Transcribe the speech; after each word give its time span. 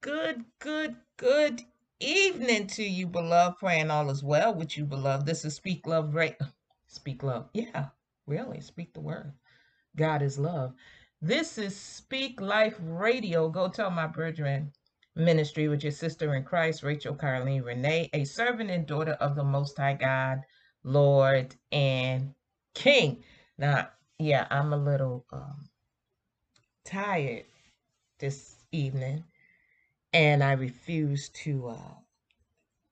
good, 0.00 0.44
good, 0.60 0.96
good 1.18 1.62
evening 2.00 2.66
to 2.68 2.82
you, 2.82 3.06
beloved. 3.06 3.58
Praying 3.58 3.90
all 3.90 4.10
is 4.10 4.22
well 4.22 4.54
with 4.54 4.76
you, 4.76 4.84
beloved. 4.84 5.26
This 5.26 5.44
is 5.44 5.54
Speak 5.54 5.86
Love, 5.86 6.14
right? 6.14 6.36
Speak 6.86 7.22
Love. 7.22 7.48
Yeah, 7.52 7.86
really, 8.26 8.60
speak 8.60 8.94
the 8.94 9.00
word. 9.00 9.32
God 9.96 10.22
is 10.22 10.38
love. 10.38 10.72
This 11.20 11.58
is 11.58 11.76
Speak 11.76 12.40
Life 12.40 12.76
Radio. 12.82 13.48
Go 13.50 13.68
tell 13.68 13.90
my 13.90 14.06
brethren 14.06 14.72
ministry 15.16 15.68
with 15.68 15.82
your 15.82 15.92
sister 15.92 16.34
in 16.34 16.44
Christ, 16.44 16.82
Rachel 16.82 17.14
Carleen 17.14 17.64
Renee, 17.64 18.08
a 18.14 18.24
servant 18.24 18.70
and 18.70 18.86
daughter 18.86 19.12
of 19.20 19.36
the 19.36 19.44
Most 19.44 19.76
High 19.76 19.94
God, 19.94 20.40
Lord 20.84 21.54
and 21.72 22.34
King. 22.74 23.22
Now, 23.58 23.88
yeah, 24.18 24.46
I'm 24.50 24.72
a 24.72 24.78
little 24.78 25.26
um, 25.32 25.68
tired 26.86 27.44
this 28.18 28.56
evening 28.72 29.24
and 30.12 30.42
I 30.42 30.52
refuse 30.52 31.28
to 31.44 31.68
uh, 31.68 31.94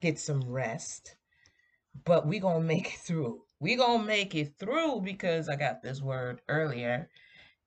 get 0.00 0.18
some 0.18 0.42
rest. 0.48 1.16
But 2.04 2.26
we 2.26 2.38
gonna 2.38 2.60
make 2.64 2.94
it 2.94 3.00
through. 3.00 3.42
We 3.60 3.76
gonna 3.76 4.04
make 4.04 4.34
it 4.34 4.54
through 4.58 5.00
because 5.02 5.48
I 5.48 5.56
got 5.56 5.82
this 5.82 6.00
word 6.00 6.40
earlier, 6.48 7.10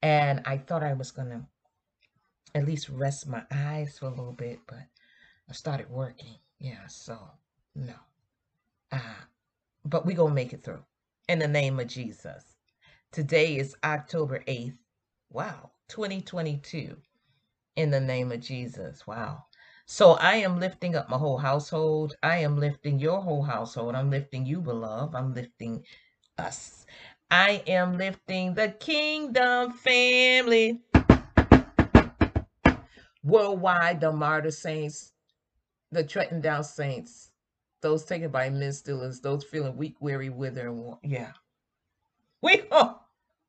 and 0.01 0.41
I 0.45 0.57
thought 0.57 0.83
I 0.83 0.93
was 0.93 1.11
gonna 1.11 1.47
at 2.55 2.65
least 2.65 2.89
rest 2.89 3.27
my 3.27 3.43
eyes 3.51 3.99
for 3.99 4.05
a 4.05 4.09
little 4.09 4.33
bit, 4.33 4.59
but 4.67 4.79
I 5.49 5.53
started 5.53 5.89
working. 5.89 6.35
Yeah, 6.59 6.87
so 6.87 7.17
no. 7.75 7.95
Uh, 8.91 8.99
but 9.85 10.05
we 10.05 10.13
gonna 10.13 10.33
make 10.33 10.53
it 10.53 10.63
through 10.63 10.83
in 11.27 11.39
the 11.39 11.47
name 11.47 11.79
of 11.79 11.87
Jesus. 11.87 12.55
Today 13.11 13.57
is 13.57 13.75
October 13.83 14.43
8th. 14.47 14.77
Wow, 15.29 15.71
2022 15.89 16.95
in 17.75 17.91
the 17.91 17.99
name 17.99 18.31
of 18.31 18.41
Jesus. 18.41 19.05
Wow. 19.07 19.45
So 19.85 20.13
I 20.13 20.35
am 20.35 20.59
lifting 20.59 20.95
up 20.95 21.09
my 21.09 21.17
whole 21.17 21.38
household. 21.38 22.15
I 22.23 22.37
am 22.37 22.57
lifting 22.57 22.99
your 22.99 23.21
whole 23.21 23.43
household. 23.43 23.95
I'm 23.95 24.09
lifting 24.09 24.45
you, 24.45 24.62
beloved. 24.62 25.15
I'm 25.15 25.34
lifting 25.34 25.84
us. 26.37 26.85
I 27.29 27.63
am 27.68 27.98
lifting 27.98 28.54
the 28.54 28.70
kingdom 28.70 29.73
family. 29.73 30.82
Worldwide, 33.23 34.01
the 34.01 34.12
martyr 34.12 34.51
saints, 34.51 35.13
the 35.91 36.04
threatened 36.04 36.43
down 36.43 36.63
saints, 36.63 37.32
those 37.82 38.04
taken 38.05 38.32
by 38.32 38.49
men 38.49 38.73
stealers, 38.73 39.20
those 39.20 39.43
feeling 39.43 39.77
weak, 39.77 39.95
weary, 39.99 40.29
wither, 40.29 40.70
and 40.70 40.95
yeah. 41.04 41.34
We 42.41 42.63
oh, 42.71 43.01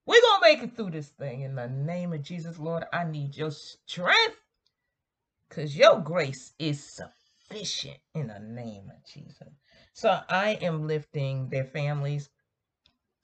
we're 0.06 0.20
going 0.20 0.40
to 0.40 0.46
make 0.46 0.62
it 0.62 0.76
through 0.76 0.90
this 0.90 1.08
thing 1.08 1.42
in 1.42 1.54
the 1.54 1.68
name 1.68 2.12
of 2.12 2.22
Jesus, 2.22 2.58
Lord. 2.58 2.84
I 2.92 3.04
need 3.04 3.36
your 3.36 3.52
strength 3.52 4.40
because 5.48 5.76
your 5.76 6.00
grace 6.00 6.52
is 6.58 6.82
sufficient 6.82 7.98
in 8.14 8.28
the 8.28 8.40
name 8.40 8.90
of 8.90 9.04
Jesus. 9.06 9.54
So 9.92 10.20
I 10.28 10.58
am 10.62 10.86
lifting 10.86 11.48
their 11.50 11.64
families. 11.64 12.30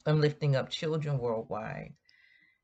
I'm 0.07 0.21
lifting 0.21 0.57
up 0.57 0.71
children 0.71 1.19
worldwide. 1.19 1.95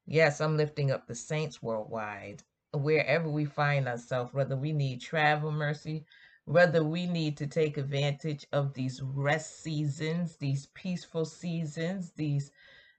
Yes, 0.06 0.40
I'm 0.40 0.56
lifting 0.56 0.90
up 0.90 1.06
the 1.06 1.14
saints 1.14 1.62
worldwide. 1.62 2.42
Wherever 2.72 3.28
we 3.28 3.46
find 3.46 3.88
ourselves, 3.88 4.34
whether 4.34 4.56
we 4.56 4.72
need 4.72 5.00
travel 5.00 5.50
mercy, 5.50 6.04
whether 6.44 6.84
we 6.84 7.06
need 7.06 7.38
to 7.38 7.46
take 7.46 7.78
advantage 7.78 8.46
of 8.52 8.74
these 8.74 9.00
rest 9.02 9.62
seasons, 9.62 10.36
these 10.36 10.66
peaceful 10.74 11.24
seasons, 11.24 12.12
these 12.16 12.50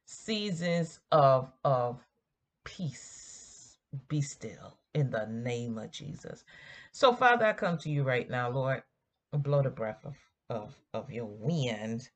seasons 0.06 1.00
of 1.12 1.52
of 1.64 2.00
peace. 2.66 3.78
Be 4.10 4.22
still 4.22 4.78
in 4.94 5.12
the 5.12 5.28
name 5.28 5.78
of 5.78 5.92
jesus. 5.92 6.44
So 6.92 7.14
father 7.14 7.46
i 7.48 7.54
come 7.54 7.78
to 7.80 7.90
you 7.90 8.04
right 8.04 8.30
now 8.30 8.50
lord. 8.50 8.84
Blow 9.34 9.62
the 9.64 9.70
breath 9.72 10.06
of 10.06 10.16
of 10.50 10.76
of 10.94 11.12
your 11.12 11.26
wind 11.28 12.10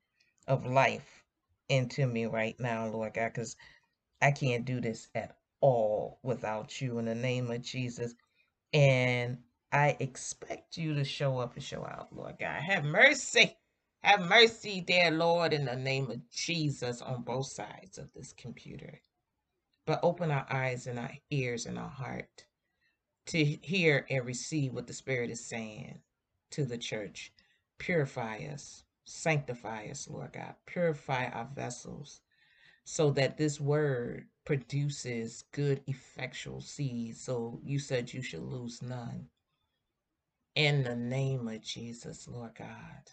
of 0.47 0.65
life 0.65 1.25
into 1.69 2.08
me 2.08 2.25
right 2.27 2.59
now 2.59 2.87
lord 2.87 3.14
god 3.15 3.33
because 3.33 3.55
i 4.21 4.31
can't 4.31 4.65
do 4.65 4.81
this 4.81 5.09
at 5.15 5.37
all 5.61 6.19
without 6.23 6.81
you 6.81 6.99
in 6.99 7.05
the 7.05 7.15
name 7.15 7.52
of 7.52 7.61
jesus. 7.64 8.15
And 8.73 9.39
i 9.73 9.97
expect 9.99 10.77
you 10.77 10.95
to 10.95 11.05
show 11.05 11.39
up 11.39 11.55
and 11.55 11.64
show 11.64 11.85
out 11.85 12.09
lord 12.15 12.37
god. 12.39 12.61
Have 12.61 12.85
mercy 12.85 13.58
have 14.04 14.21
mercy, 14.21 14.82
dear 14.82 15.11
Lord, 15.11 15.54
in 15.54 15.65
the 15.65 15.76
name 15.76 16.10
of 16.10 16.30
Jesus 16.30 17.02
on 17.02 17.23
both 17.23 17.48
sides 17.48 17.98
of 17.98 18.11
this 18.14 18.33
computer. 18.33 19.02
But 19.86 19.99
open 20.04 20.32
our 20.32 20.45
eyes 20.49 20.87
and 20.87 20.99
our 20.99 21.11
ears 21.32 21.65
and 21.65 21.77
our 21.77 21.89
heart 21.89 22.45
to 23.27 23.43
hear 23.43 24.05
and 24.09 24.26
receive 24.26 24.73
what 24.73 24.88
the 24.88 24.93
Spirit 24.93 25.30
is 25.30 25.45
saying 25.45 25.99
to 26.52 26.65
the 26.65 26.77
church. 26.77 27.32
Purify 27.77 28.45
us, 28.54 28.83
sanctify 29.05 29.88
us, 29.88 30.08
Lord 30.09 30.33
God. 30.33 30.55
Purify 30.65 31.27
our 31.27 31.49
vessels 31.55 32.21
so 32.86 33.11
that 33.11 33.38
this 33.38 33.59
word 33.59 34.27
produces 34.45 35.43
good, 35.52 35.82
effectual 35.88 36.61
seeds. 36.61 37.21
So 37.21 37.59
you 37.64 37.80
said 37.80 38.14
you 38.14 38.21
should 38.21 38.42
lose 38.42 38.82
none. 38.82 39.27
In 40.55 40.83
the 40.83 40.95
name 40.95 41.48
of 41.48 41.61
Jesus, 41.61 42.27
Lord 42.27 42.55
God. 42.58 43.11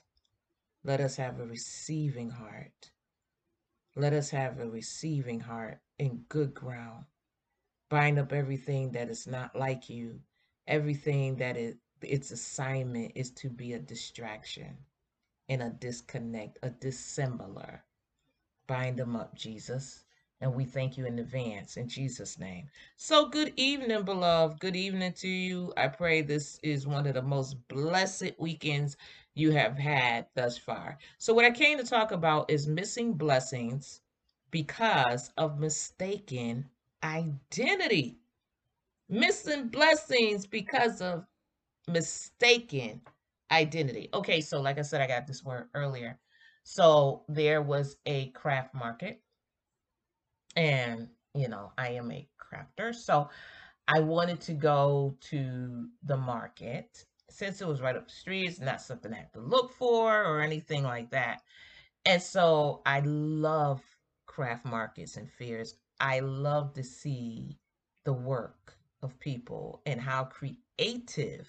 Let 0.86 1.00
us 1.00 1.16
have 1.16 1.40
a 1.40 1.44
receiving 1.44 2.30
heart. 2.30 2.92
Let 3.96 4.12
us 4.12 4.30
have 4.30 4.60
a 4.60 4.70
receiving 4.70 5.40
heart 5.40 5.80
in 5.98 6.24
good 6.28 6.54
ground. 6.54 7.06
Bind 7.90 8.20
up 8.20 8.32
everything 8.32 8.92
that 8.92 9.10
is 9.10 9.26
not 9.26 9.56
like 9.56 9.90
you, 9.90 10.20
everything 10.68 11.34
that 11.38 11.56
is 11.56 11.74
its 12.02 12.30
assignment 12.30 13.10
is 13.16 13.32
to 13.32 13.50
be 13.50 13.72
a 13.72 13.80
distraction 13.80 14.76
and 15.48 15.60
a 15.60 15.70
disconnect, 15.70 16.60
a 16.62 16.70
dissembler. 16.70 17.80
Bind 18.68 18.96
them 18.96 19.16
up, 19.16 19.34
Jesus. 19.34 20.04
And 20.40 20.54
we 20.54 20.66
thank 20.66 20.96
you 20.96 21.06
in 21.06 21.18
advance 21.18 21.78
in 21.78 21.88
Jesus' 21.88 22.38
name. 22.38 22.68
So, 22.96 23.28
good 23.28 23.54
evening, 23.56 24.04
beloved. 24.04 24.60
Good 24.60 24.76
evening 24.76 25.14
to 25.14 25.28
you. 25.28 25.72
I 25.76 25.88
pray 25.88 26.22
this 26.22 26.60
is 26.62 26.86
one 26.86 27.08
of 27.08 27.14
the 27.14 27.22
most 27.22 27.56
blessed 27.66 28.38
weekends 28.38 28.96
you 29.36 29.52
have 29.52 29.78
had 29.78 30.26
thus 30.34 30.58
far. 30.58 30.98
So, 31.18 31.34
what 31.34 31.44
I 31.44 31.52
came 31.52 31.78
to 31.78 31.84
talk 31.84 32.12
about 32.12 32.50
is 32.50 32.66
missing 32.66 33.14
blessings 33.14 34.00
because 34.50 35.30
of 35.38 35.60
mistaken 35.60 36.68
identity. 37.04 38.18
Missing 39.08 39.68
blessings 39.68 40.46
because 40.46 41.00
of 41.02 41.26
mistaken 41.88 43.02
identity. 43.52 44.08
Okay, 44.14 44.40
so 44.40 44.60
like 44.60 44.78
I 44.78 44.82
said, 44.82 45.00
I 45.02 45.06
got 45.06 45.26
this 45.28 45.44
word 45.44 45.68
earlier. 45.74 46.18
So, 46.64 47.24
there 47.28 47.62
was 47.62 47.98
a 48.06 48.28
craft 48.30 48.74
market 48.74 49.20
and 50.56 51.08
you 51.34 51.48
know 51.48 51.72
i 51.78 51.88
am 51.90 52.10
a 52.10 52.26
crafter 52.40 52.94
so 52.94 53.28
i 53.88 54.00
wanted 54.00 54.40
to 54.40 54.54
go 54.54 55.16
to 55.20 55.88
the 56.04 56.16
market 56.16 57.04
since 57.36 57.60
it 57.60 57.68
was 57.68 57.80
right 57.80 57.96
up 57.96 58.08
the 58.08 58.14
street 58.14 58.46
it's 58.46 58.60
not 58.60 58.80
something 58.80 59.12
i 59.12 59.16
have 59.16 59.32
to 59.32 59.40
look 59.40 59.72
for 59.72 60.24
or 60.24 60.40
anything 60.40 60.82
like 60.82 61.10
that. 61.10 61.42
And 62.04 62.22
so 62.22 62.82
i 62.86 63.00
love 63.00 63.82
craft 64.26 64.64
markets 64.64 65.16
and 65.16 65.30
fairs. 65.30 65.76
I 66.00 66.20
love 66.20 66.74
to 66.74 66.82
see 66.84 67.58
the 68.04 68.12
work 68.12 68.76
of 69.02 69.18
people 69.18 69.82
and 69.86 70.00
how 70.00 70.24
creative 70.24 71.48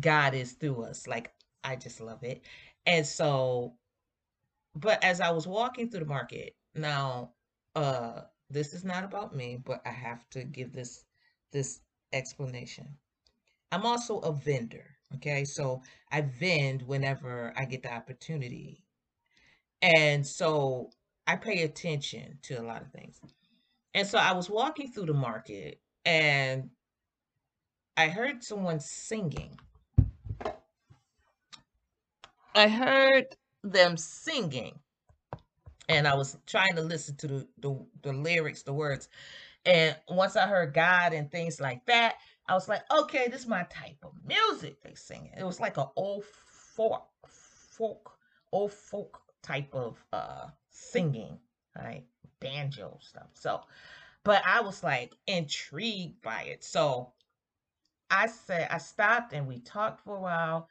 god 0.00 0.34
is 0.34 0.52
through 0.52 0.82
us 0.84 1.06
like 1.06 1.32
i 1.64 1.76
just 1.76 2.00
love 2.00 2.22
it. 2.22 2.42
And 2.86 3.06
so 3.06 3.74
but 4.74 5.02
as 5.04 5.20
i 5.20 5.30
was 5.30 5.46
walking 5.46 5.90
through 5.90 6.00
the 6.00 6.06
market 6.06 6.54
now 6.74 7.32
uh 7.76 8.22
this 8.50 8.74
is 8.74 8.84
not 8.84 9.04
about 9.04 9.34
me, 9.34 9.56
but 9.64 9.80
I 9.86 9.90
have 9.90 10.28
to 10.30 10.44
give 10.44 10.72
this 10.72 11.04
this 11.52 11.80
explanation. 12.12 12.98
I'm 13.72 13.86
also 13.86 14.18
a 14.18 14.32
vendor, 14.32 14.96
okay? 15.16 15.44
So 15.44 15.82
I 16.10 16.22
vend 16.22 16.82
whenever 16.82 17.52
I 17.56 17.64
get 17.64 17.82
the 17.82 17.92
opportunity. 17.92 18.82
And 19.82 20.26
so 20.26 20.90
I 21.26 21.36
pay 21.36 21.62
attention 21.62 22.38
to 22.42 22.54
a 22.54 22.62
lot 22.62 22.82
of 22.82 22.90
things. 22.90 23.20
And 23.94 24.06
so 24.06 24.18
I 24.18 24.32
was 24.32 24.48
walking 24.48 24.92
through 24.92 25.06
the 25.06 25.14
market 25.14 25.80
and 26.04 26.70
I 27.96 28.08
heard 28.08 28.42
someone 28.42 28.80
singing. 28.80 29.58
I 32.54 32.68
heard 32.68 33.26
them 33.62 33.96
singing 33.96 34.78
and 35.88 36.06
I 36.06 36.14
was 36.14 36.38
trying 36.46 36.76
to 36.76 36.82
listen 36.82 37.16
to 37.16 37.26
the, 37.26 37.48
the, 37.58 37.86
the 38.02 38.12
lyrics, 38.12 38.62
the 38.62 38.72
words. 38.72 39.08
And 39.66 39.96
once 40.08 40.36
I 40.36 40.46
heard 40.46 40.72
God 40.72 41.12
and 41.12 41.30
things 41.30 41.60
like 41.60 41.84
that, 41.86 42.14
I 42.50 42.54
was 42.54 42.68
like, 42.68 42.82
okay, 42.92 43.28
this 43.28 43.42
is 43.42 43.46
my 43.46 43.62
type 43.70 43.98
of 44.02 44.12
music 44.26 44.82
they 44.82 44.94
sing. 44.96 45.30
It 45.38 45.44
was 45.44 45.60
like 45.60 45.76
an 45.76 45.86
old 45.94 46.24
folk, 46.24 47.06
folk, 47.24 48.10
old 48.50 48.72
folk 48.72 49.22
type 49.40 49.72
of 49.72 50.04
uh 50.12 50.48
singing, 50.68 51.38
right? 51.76 52.04
Banjo 52.40 52.98
stuff. 53.00 53.28
So, 53.34 53.60
but 54.24 54.42
I 54.44 54.62
was 54.62 54.82
like 54.82 55.14
intrigued 55.28 56.22
by 56.22 56.42
it. 56.42 56.64
So 56.64 57.12
I 58.10 58.26
said 58.26 58.66
I 58.68 58.78
stopped 58.78 59.32
and 59.32 59.46
we 59.46 59.60
talked 59.60 60.00
for 60.00 60.16
a 60.16 60.20
while. 60.20 60.68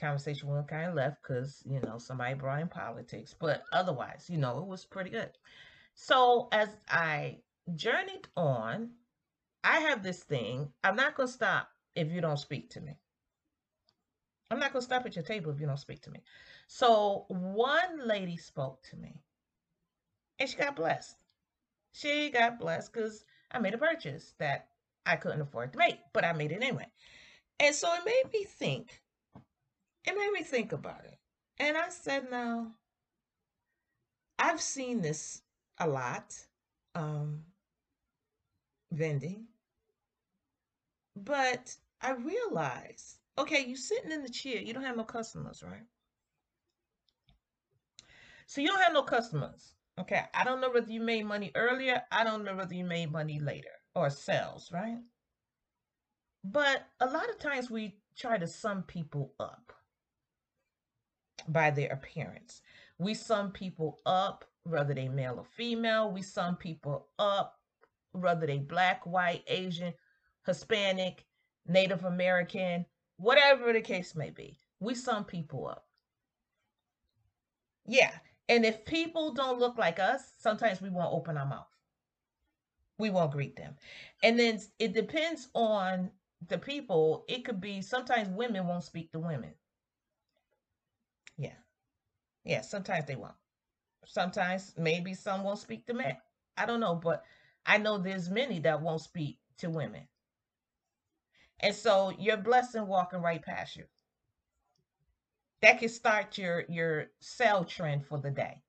Conversation 0.00 0.48
went 0.48 0.68
kind 0.68 0.88
of 0.88 0.94
left 0.94 1.22
because 1.22 1.62
you 1.66 1.80
know 1.80 1.98
somebody 1.98 2.32
brought 2.36 2.62
in 2.62 2.68
politics, 2.68 3.34
but 3.38 3.64
otherwise, 3.74 4.30
you 4.30 4.38
know, 4.38 4.60
it 4.60 4.66
was 4.66 4.86
pretty 4.86 5.10
good. 5.10 5.32
So 5.94 6.48
as 6.52 6.70
I 6.88 7.40
journeyed 7.74 8.28
on, 8.34 8.92
I 9.68 9.80
have 9.80 10.02
this 10.02 10.22
thing. 10.22 10.72
I'm 10.82 10.96
not 10.96 11.14
gonna 11.14 11.28
stop 11.28 11.68
if 11.94 12.10
you 12.10 12.22
don't 12.22 12.38
speak 12.38 12.70
to 12.70 12.80
me. 12.80 12.94
I'm 14.50 14.58
not 14.58 14.72
gonna 14.72 14.82
stop 14.82 15.04
at 15.04 15.14
your 15.14 15.24
table 15.24 15.52
if 15.52 15.60
you 15.60 15.66
don't 15.66 15.76
speak 15.76 16.00
to 16.02 16.10
me. 16.10 16.22
So 16.68 17.26
one 17.28 18.08
lady 18.08 18.38
spoke 18.38 18.82
to 18.84 18.96
me, 18.96 19.20
and 20.38 20.48
she 20.48 20.56
got 20.56 20.74
blessed. 20.74 21.16
She 21.92 22.30
got 22.30 22.58
blessed 22.58 22.94
because 22.94 23.26
I 23.50 23.58
made 23.58 23.74
a 23.74 23.78
purchase 23.78 24.34
that 24.38 24.68
I 25.04 25.16
couldn't 25.16 25.42
afford 25.42 25.74
to 25.74 25.78
make, 25.78 25.98
but 26.14 26.24
I 26.24 26.32
made 26.32 26.52
it 26.52 26.62
anyway. 26.62 26.86
And 27.60 27.74
so 27.74 27.92
it 27.92 28.06
made 28.06 28.32
me 28.32 28.44
think. 28.44 29.02
It 30.06 30.16
made 30.16 30.32
me 30.32 30.44
think 30.44 30.72
about 30.72 31.04
it. 31.04 31.18
And 31.58 31.76
I 31.76 31.90
said, 31.90 32.30
now, 32.30 32.72
I've 34.38 34.62
seen 34.62 35.02
this 35.02 35.42
a 35.78 35.86
lot, 35.86 36.34
um, 36.94 37.42
vending, 38.92 39.47
but 41.24 41.74
I 42.00 42.12
realized, 42.12 43.18
okay, 43.38 43.64
you're 43.66 43.76
sitting 43.76 44.12
in 44.12 44.22
the 44.22 44.28
chair, 44.28 44.60
you 44.60 44.72
don't 44.72 44.84
have 44.84 44.96
no 44.96 45.04
customers, 45.04 45.62
right? 45.66 45.86
So 48.46 48.60
you 48.60 48.68
don't 48.68 48.82
have 48.82 48.92
no 48.92 49.02
customers. 49.02 49.74
Okay, 49.98 50.22
I 50.32 50.44
don't 50.44 50.60
know 50.60 50.70
whether 50.70 50.90
you 50.90 51.00
made 51.00 51.26
money 51.26 51.50
earlier. 51.54 52.02
I 52.12 52.22
don't 52.24 52.44
know 52.44 52.54
whether 52.54 52.74
you 52.74 52.84
made 52.84 53.10
money 53.10 53.40
later 53.40 53.68
or 53.94 54.10
sales, 54.10 54.70
right? 54.72 54.98
But 56.44 56.86
a 57.00 57.06
lot 57.06 57.28
of 57.28 57.38
times 57.38 57.70
we 57.70 57.96
try 58.16 58.38
to 58.38 58.46
sum 58.46 58.84
people 58.84 59.34
up 59.40 59.72
by 61.48 61.70
their 61.70 61.90
appearance. 61.90 62.62
We 62.98 63.14
sum 63.14 63.50
people 63.50 63.98
up, 64.06 64.44
whether 64.64 64.94
they 64.94 65.08
male 65.08 65.38
or 65.38 65.44
female. 65.44 66.10
We 66.10 66.22
sum 66.22 66.56
people 66.56 67.08
up, 67.18 67.58
whether 68.12 68.46
they 68.46 68.58
black, 68.58 69.04
white, 69.04 69.42
Asian, 69.48 69.92
Hispanic, 70.48 71.24
Native 71.66 72.04
American, 72.04 72.86
whatever 73.18 73.72
the 73.72 73.82
case 73.82 74.16
may 74.16 74.30
be. 74.30 74.58
We 74.80 74.96
sum 74.96 75.24
people 75.24 75.68
up. 75.68 75.86
Yeah. 77.86 78.12
And 78.48 78.64
if 78.64 78.84
people 78.84 79.32
don't 79.32 79.60
look 79.60 79.78
like 79.78 80.00
us, 80.00 80.22
sometimes 80.38 80.82
we 80.82 80.90
won't 80.90 81.14
open 81.14 81.36
our 81.38 81.46
mouth 81.46 81.68
we 82.98 83.10
won't 83.10 83.32
greet 83.32 83.56
them. 83.56 83.76
And 84.22 84.38
then 84.38 84.60
it 84.78 84.92
depends 84.92 85.48
on 85.54 86.10
the 86.48 86.58
people. 86.58 87.24
It 87.28 87.44
could 87.44 87.60
be 87.60 87.80
sometimes 87.80 88.28
women 88.28 88.66
won't 88.66 88.84
speak 88.84 89.12
to 89.12 89.20
women. 89.20 89.54
Yeah. 91.38 91.54
Yeah, 92.44 92.62
sometimes 92.62 93.06
they 93.06 93.16
won't. 93.16 93.34
Sometimes 94.06 94.74
maybe 94.76 95.14
some 95.14 95.44
won't 95.44 95.60
speak 95.60 95.86
to 95.86 95.94
men. 95.94 96.16
I 96.56 96.66
don't 96.66 96.80
know, 96.80 96.96
but 96.96 97.24
I 97.66 97.78
know 97.78 97.98
there's 97.98 98.30
many 98.30 98.58
that 98.60 98.82
won't 98.82 99.02
speak 99.02 99.38
to 99.58 99.70
women. 99.70 100.08
And 101.60 101.74
so 101.74 102.12
you're 102.18 102.36
blessing 102.36 102.86
walking 102.86 103.20
right 103.22 103.42
past 103.42 103.76
you. 103.76 103.84
That 105.62 105.78
can 105.78 105.88
start 105.88 106.38
your 106.38 106.64
your 106.68 107.06
sell 107.20 107.64
trend 107.64 108.04
for 108.06 108.18
the 108.18 108.30
day 108.30 108.62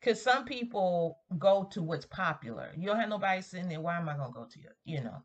because 0.00 0.22
some 0.22 0.44
people 0.44 1.20
go 1.38 1.64
to 1.72 1.82
what's 1.82 2.06
popular. 2.06 2.72
You 2.76 2.86
don't 2.88 3.00
have 3.00 3.08
nobody 3.08 3.42
sitting 3.42 3.68
there. 3.68 3.80
Why 3.80 3.96
am 3.96 4.08
I 4.08 4.16
gonna 4.16 4.32
go 4.32 4.44
to 4.46 4.60
you? 4.60 4.70
You 4.84 5.02
know. 5.02 5.24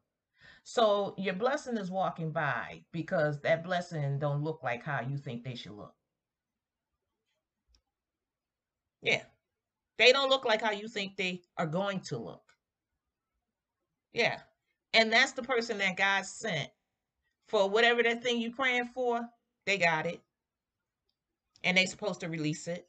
So 0.64 1.16
your 1.18 1.34
blessing 1.36 1.78
is 1.78 1.92
walking 1.92 2.32
by 2.32 2.84
because 2.92 3.42
that 3.42 3.64
blessing 3.64 4.20
don't 4.20 4.44
look 4.44 4.64
like 4.64 4.84
how 4.84 5.02
you 5.02 5.18
think 5.18 5.44
they 5.44 5.56
should 5.56 5.74
look. 5.74 5.96
Yeah. 9.02 9.24
They 9.98 10.12
don't 10.12 10.30
look 10.30 10.46
like 10.46 10.62
how 10.62 10.72
you 10.72 10.88
think 10.88 11.16
they 11.18 11.44
are 11.58 11.68
going 11.68 12.02
to 12.02 12.18
look. 12.18 12.44
Yeah. 14.14 14.40
And 14.94 15.12
that's 15.12 15.34
the 15.34 15.44
person 15.44 15.78
that 15.80 15.98
God 15.98 16.26
sent 16.26 16.70
for 17.48 17.70
whatever 17.70 18.04
that 18.04 18.24
thing 18.24 18.42
you're 18.42 18.52
praying 18.52 18.86
for, 18.86 19.28
they 19.66 19.78
got 19.78 20.06
it. 20.06 20.22
And 21.64 21.78
they're 21.78 21.88
supposed 21.88 22.22
to 22.22 22.30
release 22.30 22.68
it. 22.68 22.88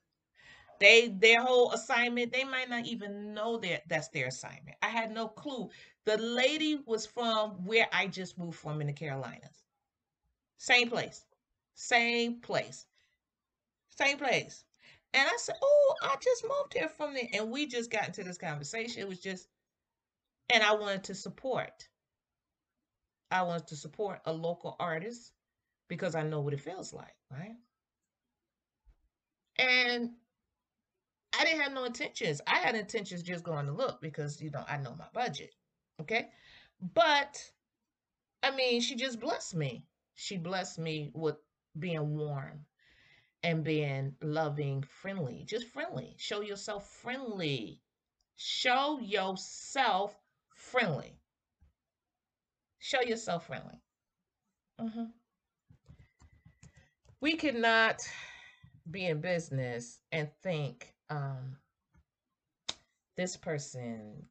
They 0.80 1.08
their 1.08 1.42
whole 1.42 1.72
assignment, 1.72 2.32
they 2.32 2.44
might 2.44 2.70
not 2.70 2.86
even 2.86 3.34
know 3.34 3.58
that 3.58 3.88
that's 3.88 4.08
their 4.08 4.28
assignment. 4.28 4.76
I 4.82 4.88
had 4.88 5.12
no 5.12 5.28
clue. 5.28 5.68
The 6.06 6.16
lady 6.16 6.80
was 6.86 7.06
from 7.06 7.64
where 7.66 7.86
I 7.92 8.06
just 8.06 8.38
moved 8.38 8.58
from 8.58 8.80
in 8.80 8.86
the 8.86 8.92
Carolinas. 8.94 9.64
Same 10.56 10.88
place. 10.88 11.24
Same 11.74 12.40
place. 12.40 12.86
Same 13.90 14.18
place. 14.18 14.64
And 15.12 15.28
I 15.28 15.36
said, 15.38 15.56
Oh, 15.62 15.94
I 16.02 16.16
just 16.22 16.44
moved 16.44 16.74
here 16.74 16.88
from 16.88 17.14
there. 17.14 17.28
And 17.34 17.50
we 17.50 17.66
just 17.66 17.90
got 17.90 18.06
into 18.06 18.24
this 18.24 18.38
conversation. 18.38 19.02
It 19.02 19.08
was 19.08 19.20
just, 19.20 19.48
and 20.52 20.62
I 20.62 20.74
wanted 20.74 21.04
to 21.04 21.14
support. 21.14 21.88
I 23.30 23.42
want 23.42 23.68
to 23.68 23.76
support 23.76 24.20
a 24.24 24.32
local 24.32 24.76
artist 24.80 25.32
because 25.88 26.14
I 26.14 26.22
know 26.22 26.40
what 26.40 26.54
it 26.54 26.60
feels 26.60 26.92
like, 26.92 27.14
right? 27.30 27.56
And 29.58 30.10
I 31.38 31.44
didn't 31.44 31.60
have 31.60 31.72
no 31.72 31.84
intentions. 31.84 32.40
I 32.46 32.56
had 32.58 32.74
intentions 32.74 33.22
just 33.22 33.44
going 33.44 33.66
to 33.66 33.72
look 33.72 34.00
because, 34.00 34.40
you 34.40 34.50
know, 34.50 34.64
I 34.68 34.76
know 34.78 34.94
my 34.98 35.06
budget. 35.12 35.54
Okay. 36.00 36.28
But 36.94 37.38
I 38.42 38.50
mean, 38.54 38.80
she 38.80 38.96
just 38.96 39.20
blessed 39.20 39.54
me. 39.54 39.84
She 40.14 40.36
blessed 40.36 40.78
me 40.78 41.10
with 41.14 41.36
being 41.78 42.16
warm 42.16 42.66
and 43.42 43.64
being 43.64 44.16
loving, 44.22 44.82
friendly, 44.82 45.44
just 45.46 45.68
friendly. 45.68 46.14
Show 46.18 46.40
yourself 46.42 46.90
friendly. 46.90 47.80
Show 48.36 48.98
yourself 49.00 50.18
friendly. 50.54 51.19
Show 52.80 53.02
yourself 53.02 53.46
friendly. 53.46 53.78
Mm-hmm. 54.80 55.04
We 57.20 57.36
cannot 57.36 58.00
be 58.90 59.06
in 59.06 59.20
business 59.20 60.00
and 60.10 60.28
think 60.42 60.94
um, 61.10 61.56
this 63.16 63.36
person 63.36 64.24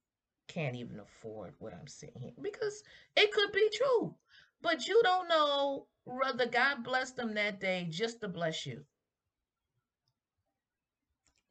can't 0.47 0.75
even 0.75 0.99
afford 0.99 1.53
what 1.59 1.73
I'm 1.73 1.87
saying 1.87 2.13
here 2.19 2.31
because 2.41 2.83
it 3.15 3.31
could 3.31 3.51
be 3.51 3.69
true, 3.71 4.15
but 4.63 4.87
you 4.87 4.99
don't 5.03 5.29
know 5.29 5.85
whether 6.05 6.47
God 6.47 6.83
blessed 6.83 7.15
them 7.15 7.35
that 7.35 7.59
day 7.59 7.85
just 7.91 8.19
to 8.21 8.27
bless 8.27 8.65
you. 8.65 8.83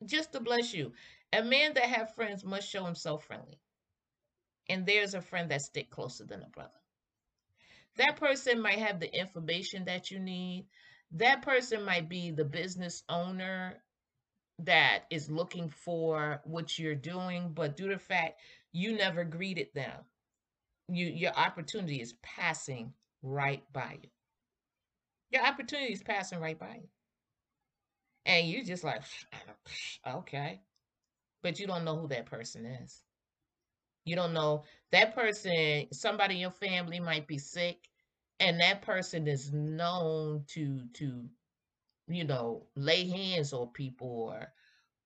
Just 0.04 0.32
to 0.32 0.40
bless 0.40 0.74
you. 0.74 0.92
A 1.32 1.44
man 1.44 1.74
that 1.74 1.84
have 1.84 2.14
friends 2.14 2.44
must 2.44 2.68
show 2.68 2.84
himself 2.84 3.24
friendly. 3.24 3.60
And 4.68 4.84
there's 4.84 5.14
a 5.14 5.20
friend 5.20 5.50
that 5.50 5.62
stick 5.62 5.90
closer 5.90 6.24
than 6.24 6.42
a 6.42 6.48
brother. 6.48 6.78
That 7.98 8.16
person 8.16 8.60
might 8.62 8.78
have 8.78 9.00
the 9.00 9.14
information 9.14 9.84
that 9.86 10.10
you 10.10 10.18
need. 10.18 10.66
That 11.12 11.42
person 11.42 11.84
might 11.84 12.08
be 12.08 12.30
the 12.30 12.44
business 12.44 13.02
owner 13.08 13.82
that 14.60 15.04
is 15.10 15.30
looking 15.30 15.68
for 15.68 16.40
what 16.44 16.78
you're 16.78 16.94
doing, 16.94 17.52
but 17.54 17.76
due 17.76 17.88
to 17.88 17.94
the 17.94 18.00
fact 18.00 18.40
you 18.72 18.96
never 18.96 19.24
greeted 19.24 19.68
them, 19.74 20.04
you 20.88 21.06
your 21.06 21.32
opportunity 21.34 22.00
is 22.00 22.14
passing 22.22 22.92
right 23.22 23.62
by 23.72 23.98
you. 24.02 24.08
Your 25.30 25.44
opportunity 25.44 25.92
is 25.92 26.02
passing 26.02 26.40
right 26.40 26.58
by 26.58 26.80
you. 26.82 26.88
And 28.26 28.46
you 28.46 28.64
just 28.64 28.84
like, 28.84 29.02
okay. 30.06 30.60
But 31.42 31.58
you 31.58 31.66
don't 31.66 31.84
know 31.84 31.96
who 31.98 32.08
that 32.08 32.26
person 32.26 32.66
is. 32.66 33.02
You 34.08 34.16
don't 34.16 34.34
know 34.34 34.64
that 34.92 35.14
person, 35.14 35.88
somebody 35.92 36.36
in 36.36 36.40
your 36.40 36.50
family 36.50 37.00
might 37.00 37.28
be 37.28 37.38
sick, 37.38 37.88
and 38.40 38.60
that 38.60 38.82
person 38.82 39.28
is 39.28 39.52
known 39.52 40.44
to 40.48 40.86
to 40.94 41.28
you 42.08 42.24
know, 42.24 42.66
lay 42.76 43.08
hands 43.08 43.52
on 43.52 43.68
people 43.68 44.08
or 44.32 44.52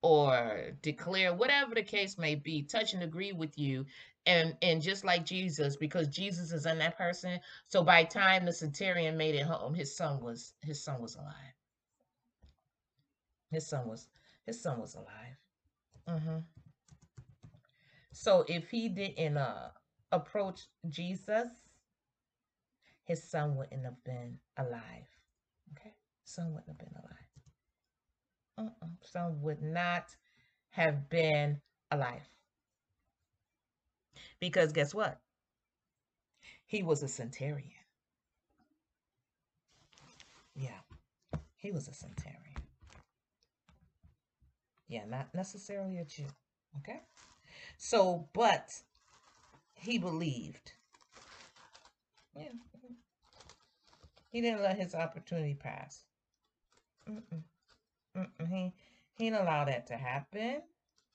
or 0.03 0.73
declare 0.83 1.35
whatever 1.35 1.75
the 1.75 1.83
case 1.83 2.19
may 2.19 2.35
be, 2.37 2.63
touch 2.63 2.95
and 2.95 3.03
agree 3.03 3.33
with 3.33 3.59
you. 3.59 3.87
And 4.27 4.57
and 4.63 4.83
just 4.83 5.05
like 5.05 5.27
Jesus, 5.27 5.77
because 5.77 6.09
Jesus 6.09 6.53
is 6.53 6.67
in 6.67 6.79
that 6.79 6.99
person. 6.99 7.41
So 7.69 7.83
by 7.85 8.05
time 8.05 8.47
the 8.47 8.53
centurion 8.53 9.17
made 9.17 9.35
it 9.35 9.45
home, 9.47 9.75
his 9.75 9.97
son 9.97 10.21
was 10.21 10.55
his 10.63 10.83
son 10.85 11.01
was 11.01 11.17
alive. 11.17 11.55
His 13.51 13.67
son 13.69 13.89
was 13.89 14.09
his 14.47 14.63
son 14.63 14.81
was 14.81 14.95
alive. 14.95 15.37
Mm-hmm. 16.09 16.39
So 18.13 18.45
if 18.49 18.71
he 18.71 18.89
didn't 18.89 19.37
uh 19.37 19.71
approach 20.11 20.67
Jesus, 20.89 21.49
his 23.05 23.23
son 23.23 23.57
wouldn't 23.57 23.85
have 23.85 24.03
been 24.05 24.39
alive. 24.57 25.09
Okay 25.73 25.95
son 26.33 26.53
wouldn't 26.53 26.69
have 26.69 26.79
been 26.79 26.97
alive. 26.97 27.31
Uh-uh. 28.59 28.89
Son 29.03 29.43
would 29.43 29.63
not 29.63 30.17
have 30.71 31.09
been 31.09 31.61
alive. 31.91 32.29
Because 34.41 34.73
guess 34.73 34.95
what? 34.95 35.21
He 36.67 36.83
was 36.83 37.03
a 37.03 37.09
centurion. 37.09 37.71
Yeah, 40.55 40.81
he 41.57 41.71
was 41.71 41.89
a 41.89 41.95
centurion. 41.95 42.39
Yeah, 44.89 45.05
not 45.09 45.35
necessarily 45.35 45.99
a 45.99 46.05
Jew. 46.05 46.25
Okay. 46.79 47.01
So, 47.85 48.29
but 48.33 48.73
he 49.75 49.99
believed. 49.99 50.73
Yeah. 52.37 52.45
Mm-hmm. 52.45 52.95
He 54.31 54.41
didn't 54.41 54.63
let 54.63 54.79
his 54.79 54.95
opportunity 54.95 55.55
pass. 55.55 56.05
Mm-mm. 57.11 57.43
Mm-mm. 58.17 58.49
He, 58.49 58.73
he 59.15 59.31
didn't 59.31 59.43
allow 59.43 59.65
that 59.65 59.89
to 59.89 59.97
happen. 59.97 60.63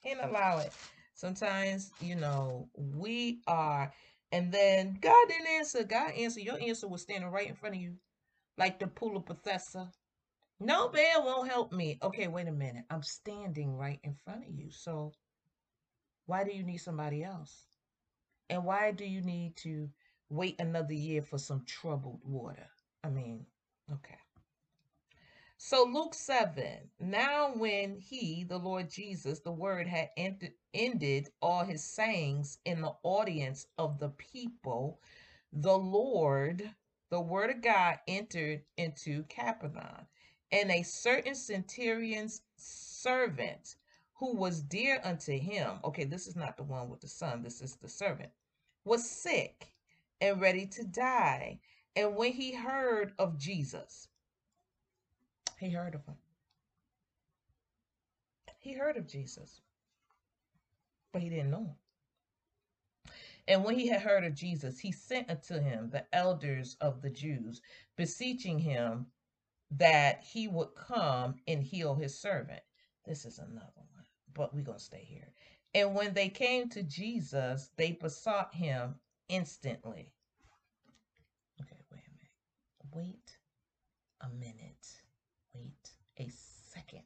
He 0.02 0.10
didn't 0.10 0.30
allow 0.30 0.58
it. 0.58 0.74
Sometimes, 1.14 1.94
you 2.02 2.16
know, 2.16 2.68
we 2.76 3.40
are, 3.48 3.94
and 4.34 4.52
then 4.52 4.98
God 5.00 5.26
didn't 5.30 5.48
answer. 5.48 5.86
God 5.86 6.12
answered. 6.12 6.44
Your 6.44 6.60
answer 6.60 6.90
was 6.90 7.02
standing 7.02 7.32
right 7.32 7.48
in 7.48 7.56
front 7.56 7.76
of 7.76 7.82
you, 7.82 7.94
like 8.58 8.78
the 8.78 8.88
pool 8.88 9.16
of 9.16 9.26
Bethesda. 9.26 9.90
No 10.60 10.90
bear 10.90 11.22
won't 11.22 11.50
help 11.50 11.72
me. 11.72 11.98
Okay, 12.04 12.28
wait 12.28 12.50
a 12.50 12.52
minute. 12.52 12.84
I'm 12.90 13.04
standing 13.04 13.78
right 13.78 14.02
in 14.04 14.16
front 14.26 14.44
of 14.44 14.54
you. 14.54 14.70
So 14.70 15.14
why 16.28 16.44
do 16.44 16.52
you 16.52 16.64
need 16.64 16.78
somebody 16.78 17.24
else? 17.24 17.66
And 18.50 18.64
why 18.64 18.92
do 18.92 19.06
you 19.06 19.22
need 19.22 19.56
to 19.58 19.90
wait 20.30 20.60
another 20.60 20.94
year 20.94 21.24
for 21.24 21.38
some 21.38 21.66
troubled 21.66 22.22
water? 22.24 22.68
I 23.04 23.10
mean, 23.10 23.46
okay. 23.92 24.20
So 25.58 25.86
Luke 25.86 26.14
7, 26.14 26.92
now 27.00 27.54
when 27.56 27.98
he, 27.98 28.44
the 28.44 28.60
Lord 28.60 28.92
Jesus, 28.92 29.40
the 29.40 29.52
word 29.52 29.88
had 29.88 30.12
ended, 30.16 30.54
ended 30.74 31.30
all 31.42 31.64
his 31.64 31.84
sayings 31.84 32.60
in 32.66 32.82
the 32.82 32.94
audience 33.04 33.66
of 33.78 33.98
the 33.98 34.10
people, 34.10 35.02
the 35.52 35.78
Lord, 35.78 36.70
the 37.10 37.22
word 37.22 37.50
of 37.50 37.62
God 37.62 38.00
entered 38.08 38.62
into 38.76 39.24
Capernaum. 39.24 40.08
And 40.52 40.72
a 40.72 40.84
certain 40.84 41.36
centurion's 41.36 42.42
servant 42.58 43.77
who 44.20 44.36
was 44.36 44.62
dear 44.62 45.00
unto 45.04 45.38
him, 45.38 45.80
okay, 45.84 46.04
this 46.04 46.28
is 46.28 46.36
not 46.36 46.58
the 46.58 46.64
one 46.64 46.90
with 46.90 47.02
the 47.02 47.08
son, 47.08 47.44
this 47.44 47.62
is 47.62 47.76
the 47.76 47.88
servant, 47.88 48.30
was 48.84 49.08
sick 49.08 49.72
and 50.22 50.42
ready 50.42 50.66
to 50.66 50.84
die. 50.84 51.60
And 51.96 52.16
when 52.16 52.32
he 52.32 52.54
heard 52.54 53.14
of 53.20 53.38
Jesus, 53.38 54.08
he 55.60 55.70
heard 55.70 55.96
of 55.96 56.06
him. 56.06 56.16
He 58.60 58.74
heard 58.74 58.98
of 58.98 59.08
Jesus, 59.08 59.62
but 61.14 61.22
he 61.22 61.30
didn't 61.30 61.52
know 61.52 61.60
him. 61.60 61.76
And 63.48 63.64
when 63.64 63.80
he 63.80 63.88
had 63.88 64.02
heard 64.02 64.26
of 64.26 64.36
Jesus, 64.36 64.78
he 64.78 64.92
sent 64.92 65.30
unto 65.30 65.60
him 65.60 65.90
the 65.90 66.06
elders 66.14 66.76
of 66.82 67.02
the 67.02 67.10
Jews, 67.10 67.62
beseeching 67.96 68.60
him 68.60 69.06
that 69.72 70.24
he 70.24 70.48
would 70.48 70.70
come 70.76 71.36
and 71.48 71.64
heal 71.64 71.96
his 71.96 72.20
servant. 72.20 72.62
This 73.08 73.26
is 73.26 73.40
another 73.40 73.72
one, 73.76 74.06
but 74.34 74.54
we're 74.54 74.62
going 74.62 74.78
to 74.78 74.84
stay 74.84 75.06
here. 75.08 75.32
And 75.74 75.96
when 75.96 76.14
they 76.14 76.28
came 76.28 76.68
to 76.70 76.84
Jesus, 76.84 77.70
they 77.78 77.94
besought 77.94 78.54
him 78.54 78.96
instantly. 79.30 80.12
Okay, 81.62 81.80
wait 81.92 82.04
a 82.06 82.12
minute. 82.12 82.94
Wait 82.94 83.38
a 84.22 84.30
minute. 84.30 84.88
Wait 85.56 85.92
a 86.20 86.30
second. 86.30 87.04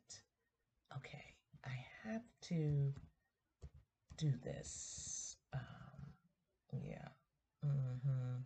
Okay, 0.98 1.36
I 1.66 1.86
have 2.04 2.24
to 2.50 2.94
do 4.18 4.34
this. 4.44 5.36
Um, 5.54 5.62
yeah. 6.84 7.08
Mm-hmm. 7.66 8.38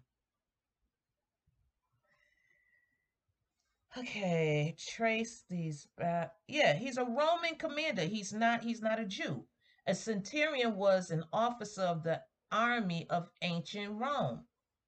Okay, 3.98 4.75
trace 4.78 5.46
these 5.50 5.88
back. 5.98 6.34
Yeah, 6.50 6.74
he's 6.74 6.98
a 6.98 7.06
Roman 7.06 7.56
commander. 7.58 8.02
He's 8.02 8.34
not. 8.34 8.62
He's 8.62 8.82
not 8.82 9.00
a 9.00 9.06
Jew. 9.06 9.46
A 9.88 9.96
centurion 9.96 10.75
was 10.75 11.12
an 11.12 11.24
officer 11.32 11.84
of 11.84 12.04
the 12.04 12.22
army 12.52 13.08
of 13.10 13.30
ancient 13.42 13.94
Rome. 13.94 14.42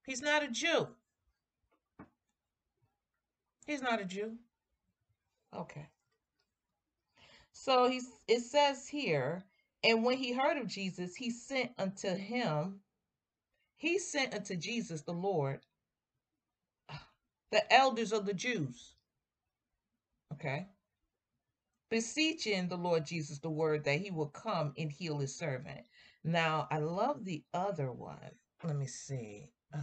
He's 0.05 0.21
not 0.21 0.43
a 0.43 0.49
Jew. 0.49 0.87
He's 3.65 3.81
not 3.81 4.01
a 4.01 4.05
Jew. 4.05 4.37
Okay. 5.55 5.87
So 7.53 7.89
he's 7.89 8.09
it 8.27 8.41
says 8.41 8.87
here, 8.89 9.45
and 9.83 10.03
when 10.03 10.17
he 10.17 10.33
heard 10.33 10.57
of 10.57 10.67
Jesus, 10.67 11.15
he 11.15 11.31
sent 11.31 11.71
unto 11.77 12.13
him, 12.13 12.81
he 13.77 13.99
sent 13.99 14.33
unto 14.33 14.57
Jesus 14.57 15.01
the 15.01 15.13
Lord, 15.13 15.61
the 17.51 17.73
elders 17.73 18.11
of 18.11 18.25
the 18.25 18.33
Jews. 18.33 18.95
Okay. 20.39 20.67
Beseeching 21.89 22.67
the 22.67 22.77
Lord 22.77 23.05
Jesus 23.07 23.39
the 23.39 23.49
word 23.49 23.85
that 23.85 23.99
he 23.99 24.11
will 24.11 24.27
come 24.27 24.73
and 24.77 24.91
heal 24.91 25.17
his 25.17 25.35
servant. 25.35 25.87
Now, 26.23 26.67
I 26.69 26.77
love 26.77 27.25
the 27.25 27.43
other 27.55 27.91
one. 27.91 28.19
Let 28.63 28.75
me 28.75 28.85
see. 28.85 29.49
Uh, 29.73 29.79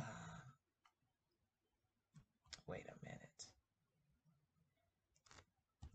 wait 2.69 2.85
a 2.89 3.05
minute. 3.05 3.47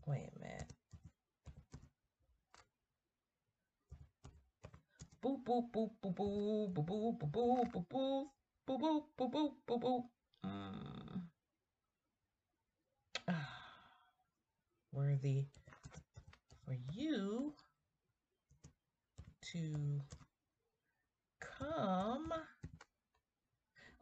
Wait 0.06 0.28
a 0.36 0.40
minute. 0.40 0.72
Boop 5.24 5.42
boop 5.44 5.70
boop 5.72 5.90
boop 6.02 6.14
boop 6.16 6.74
boop 6.74 7.18
boop 7.18 7.18
boop 7.18 7.30
boop 7.30 7.72
boop 7.72 7.84
boop 7.88 8.26
boop 8.68 9.02
boop 9.18 9.32
boop 9.32 9.52
boop 9.66 9.80
boop. 9.80 10.04
Mm. 10.44 11.20
Worthy 14.92 15.46
for 16.64 16.76
you 16.92 17.52
to 19.52 20.00
come. 21.40 22.32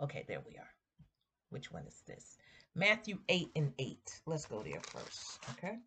Okay, 0.00 0.24
there 0.28 0.40
we 0.46 0.56
are. 0.56 0.70
Which 1.50 1.72
one 1.72 1.86
is 1.86 2.02
this? 2.06 2.36
Matthew 2.74 3.18
8 3.28 3.50
and 3.56 3.72
8. 3.78 4.20
Let's 4.26 4.46
go 4.46 4.62
there 4.62 4.80
first, 4.92 5.40
okay? 5.50 5.78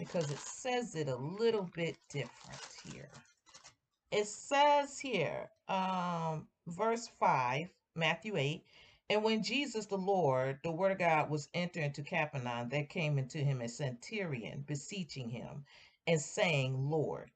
because 0.00 0.30
it 0.30 0.38
says 0.38 0.94
it 0.94 1.08
a 1.08 1.16
little 1.16 1.68
bit 1.76 1.94
different 2.08 2.62
here. 2.90 3.10
It 4.10 4.26
says 4.26 4.98
here, 4.98 5.50
um, 5.68 6.46
verse 6.66 7.10
5, 7.20 7.68
Matthew 7.94 8.38
8, 8.38 8.64
and 9.10 9.24
when 9.24 9.44
Jesus 9.44 9.88
the 9.88 9.98
Lord, 9.98 10.60
the 10.64 10.72
word 10.72 10.92
of 10.94 10.98
God, 11.00 11.30
was 11.30 11.50
entering 11.54 11.86
into 11.88 12.04
Capernaum, 12.04 12.70
there 12.70 12.86
came 12.86 13.18
into 13.18 13.40
him 13.40 13.62
a 13.62 13.68
centurion, 13.68 14.62
beseeching 14.62 15.30
him 15.30 15.66
and 16.08 16.20
saying, 16.22 16.74
Lord. 16.78 17.32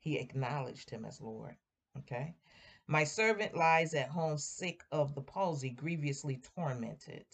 He 0.00 0.18
acknowledged 0.18 0.90
him 0.90 1.06
as 1.06 1.20
Lord. 1.20 1.56
Okay. 1.98 2.36
My 2.88 3.04
servant 3.04 3.56
lies 3.56 3.94
at 3.94 4.10
home 4.10 4.38
sick 4.38 4.84
of 4.92 5.14
the 5.16 5.22
palsy, 5.22 5.70
grievously 5.70 6.38
tormented. 6.56 7.26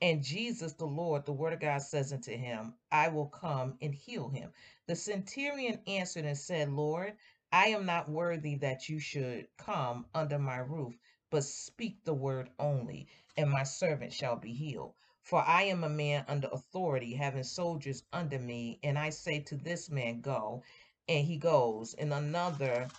And 0.00 0.24
Jesus, 0.24 0.74
the 0.74 0.86
Lord, 0.86 1.26
the 1.26 1.32
word 1.34 1.54
of 1.54 1.60
God 1.60 1.82
says 1.82 2.12
unto 2.12 2.36
him, 2.36 2.78
I 2.92 3.08
will 3.08 3.28
come 3.28 3.78
and 3.82 3.94
heal 3.94 4.30
him. 4.30 4.52
The 4.86 4.96
centurion 4.96 5.82
answered 5.88 6.26
and 6.26 6.38
said, 6.38 6.70
Lord, 6.70 7.18
I 7.52 7.68
am 7.68 7.86
not 7.86 8.08
worthy 8.08 8.56
that 8.56 8.88
you 8.88 9.00
should 9.00 9.48
come 9.58 10.06
under 10.14 10.38
my 10.38 10.58
roof, 10.58 10.94
but 11.32 11.44
speak 11.44 12.04
the 12.04 12.14
word 12.14 12.50
only, 12.60 13.08
and 13.38 13.50
my 13.50 13.64
servant 13.64 14.14
shall 14.14 14.36
be 14.36 14.54
healed. 14.54 14.94
For 15.24 15.40
I 15.42 15.64
am 15.64 15.84
a 15.84 15.90
man 15.90 16.26
under 16.28 16.48
authority, 16.52 17.14
having 17.14 17.44
soldiers 17.44 18.04
under 18.12 18.38
me, 18.38 18.80
and 18.84 18.98
I 18.98 19.10
say 19.10 19.40
to 19.40 19.56
this 19.56 19.90
man, 19.90 20.22
Go, 20.22 20.62
and 21.08 21.26
he 21.26 21.38
goes, 21.38 21.94
and 21.94 22.14
another, 22.14 22.92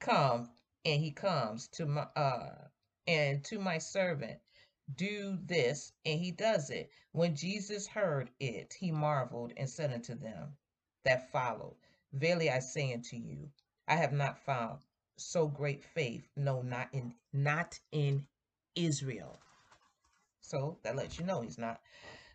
Come, 0.00 0.50
and 0.84 1.02
he 1.02 1.12
comes 1.12 1.68
to 1.70 1.86
my 1.86 2.02
uh 2.16 2.68
and 3.08 3.44
to 3.46 3.58
my 3.58 3.78
servant 3.78 4.40
do 4.96 5.38
this, 5.46 5.92
and 6.06 6.20
he 6.20 6.32
does 6.32 6.70
it. 6.70 6.90
When 7.12 7.36
Jesus 7.36 7.88
heard 7.88 8.30
it, 8.40 8.74
he 8.74 8.92
marveled 8.92 9.54
and 9.56 9.70
said 9.70 9.92
unto 9.92 10.14
them 10.16 10.56
that 11.04 11.32
followed, 11.32 11.76
Verily 12.12 12.50
I 12.50 12.60
say 12.60 12.94
unto 12.94 13.16
you, 13.16 13.50
I 13.88 13.96
have 13.96 14.12
not 14.12 14.38
found 14.44 14.80
so 15.16 15.48
great 15.48 15.84
faith, 15.84 16.28
no, 16.36 16.62
not 16.62 16.88
in 16.92 17.14
not 17.32 17.78
in 17.92 18.26
Israel. 18.74 19.40
So 20.40 20.78
that 20.82 20.96
lets 20.96 21.18
you 21.18 21.24
know 21.24 21.40
he's 21.40 21.58
not. 21.58 21.80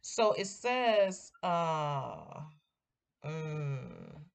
So 0.02 0.34
it 0.34 0.48
says, 0.48 1.32
uh, 1.44 2.42
um, 3.24 4.26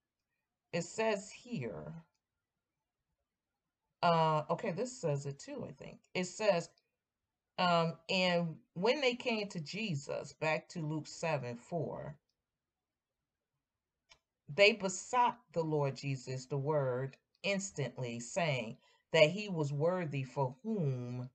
it 0.72 0.82
says 0.82 1.30
here, 1.30 1.92
uh, 4.02 4.44
okay, 4.50 4.70
this 4.72 5.00
says 5.00 5.26
it 5.26 5.38
too, 5.38 5.66
I 5.68 5.72
think. 5.72 6.00
It 6.14 6.24
says, 6.24 6.70
um, 7.58 7.98
and 8.08 8.56
when 8.74 9.00
they 9.00 9.14
came 9.14 9.48
to 9.48 9.60
Jesus, 9.60 10.32
back 10.32 10.68
to 10.70 10.80
Luke 10.80 11.06
7 11.06 11.56
4, 11.56 12.16
they 14.48 14.72
besought 14.72 15.38
the 15.52 15.62
Lord 15.64 15.96
Jesus 15.96 16.46
the 16.46 16.58
word 16.58 17.16
instantly, 17.42 18.20
saying, 18.20 18.76
that 19.12 19.30
he 19.30 19.48
was 19.48 19.72
worthy 19.72 20.24
for 20.24 20.56
whom 20.62 21.30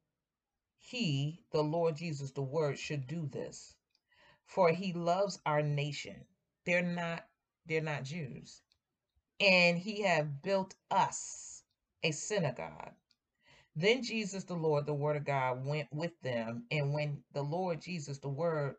he, 0.78 1.40
the 1.52 1.62
Lord 1.62 1.96
Jesus, 1.96 2.32
the 2.32 2.42
Word, 2.42 2.78
should 2.78 3.08
do 3.08 3.28
this. 3.28 3.76
For 4.46 4.70
he 4.70 4.94
loves 4.94 5.40
our 5.46 5.62
nation. 5.62 6.26
They're 6.66 6.82
not, 6.82 7.26
they're 7.66 7.82
not 7.82 8.04
Jews. 8.04 8.62
And 9.40 9.78
he 9.78 10.02
have 10.04 10.42
built 10.42 10.76
us 10.90 11.64
a 12.04 12.12
synagogue. 12.12 12.94
Then 13.76 14.04
Jesus, 14.04 14.44
the 14.44 14.56
Lord, 14.56 14.86
the 14.86 14.94
Word 14.94 15.16
of 15.16 15.24
God, 15.24 15.66
went 15.66 15.88
with 15.94 16.20
them. 16.22 16.66
And 16.72 16.94
when 16.94 17.24
the 17.34 17.44
Lord 17.44 17.82
Jesus, 17.82 18.20
the 18.20 18.30
Word, 18.30 18.76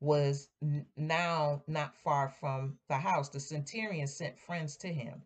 was 0.00 0.48
now 0.96 1.62
not 1.66 1.94
far 2.04 2.28
from 2.28 2.78
the 2.88 2.98
house, 2.98 3.30
the 3.30 3.40
centurion 3.40 4.06
sent 4.06 4.38
friends 4.38 4.76
to 4.76 4.88
him, 4.88 5.22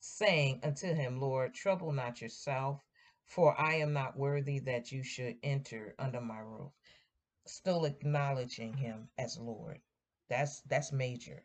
saying 0.00 0.60
unto 0.62 0.92
him, 0.94 1.20
Lord, 1.20 1.54
trouble 1.54 1.92
not 1.92 2.20
yourself, 2.20 2.84
for 3.26 3.58
I 3.60 3.74
am 3.76 3.92
not 3.92 4.16
worthy 4.16 4.60
that 4.60 4.92
you 4.92 5.02
should 5.02 5.36
enter 5.42 5.94
under 5.98 6.20
my 6.20 6.38
roof. 6.38 6.72
Still 7.46 7.84
acknowledging 7.84 8.74
him 8.74 9.10
as 9.18 9.38
Lord. 9.38 9.80
That's 10.28 10.60
that's 10.62 10.92
major. 10.92 11.44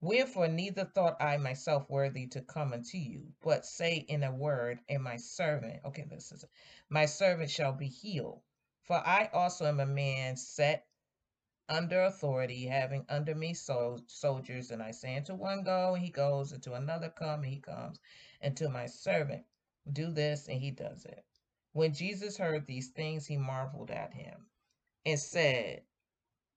Wherefore 0.00 0.48
neither 0.48 0.84
thought 0.84 1.22
I 1.22 1.38
myself 1.38 1.88
worthy 1.88 2.26
to 2.28 2.42
come 2.42 2.72
unto 2.72 2.98
you, 2.98 3.32
but 3.42 3.64
say 3.64 3.96
in 3.96 4.22
a 4.22 4.32
word, 4.32 4.80
and 4.88 5.02
my 5.02 5.16
servant, 5.16 5.80
okay, 5.84 6.04
this 6.08 6.32
is 6.32 6.44
my 6.90 7.06
servant 7.06 7.50
shall 7.50 7.72
be 7.72 7.88
healed. 7.88 8.42
For 8.82 8.96
I 8.96 9.30
also 9.32 9.66
am 9.66 9.80
a 9.80 9.86
man 9.86 10.36
set 10.36 10.86
under 11.68 12.02
authority, 12.02 12.66
having 12.66 13.04
under 13.08 13.34
me 13.34 13.54
so, 13.54 13.98
soldiers, 14.06 14.70
and 14.70 14.82
I 14.82 14.92
say 14.92 15.16
unto 15.16 15.34
one 15.34 15.64
go, 15.64 15.94
and 15.94 16.04
he 16.04 16.10
goes, 16.10 16.52
and 16.52 16.62
to 16.64 16.74
another 16.74 17.08
come, 17.08 17.42
and 17.42 17.52
he 17.52 17.60
comes, 17.60 18.00
and 18.40 18.56
to 18.58 18.68
my 18.68 18.86
servant 18.86 19.44
do 19.92 20.10
this, 20.10 20.48
and 20.48 20.60
he 20.60 20.70
does 20.70 21.04
it. 21.04 21.24
When 21.72 21.92
Jesus 21.94 22.36
heard 22.38 22.66
these 22.66 22.88
things, 22.88 23.26
he 23.26 23.36
marveled 23.36 23.90
at 23.90 24.14
him, 24.14 24.46
and 25.04 25.18
said, 25.18 25.82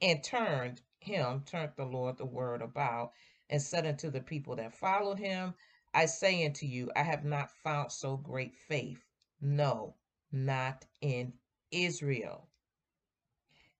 and 0.01 0.23
turned 0.23 0.81
him, 0.99 1.43
turned 1.45 1.73
the 1.75 1.85
Lord 1.85 2.17
the 2.17 2.25
word 2.25 2.61
about, 2.61 3.13
and 3.49 3.61
said 3.61 3.85
unto 3.85 4.09
the 4.09 4.21
people 4.21 4.55
that 4.57 4.73
followed 4.73 5.19
him, 5.19 5.55
I 5.93 6.05
say 6.05 6.45
unto 6.45 6.65
you, 6.67 6.91
I 6.95 7.03
have 7.03 7.25
not 7.25 7.51
found 7.51 7.91
so 7.91 8.17
great 8.17 8.55
faith, 8.55 9.03
no, 9.41 9.95
not 10.31 10.85
in 11.01 11.33
Israel. 11.71 12.48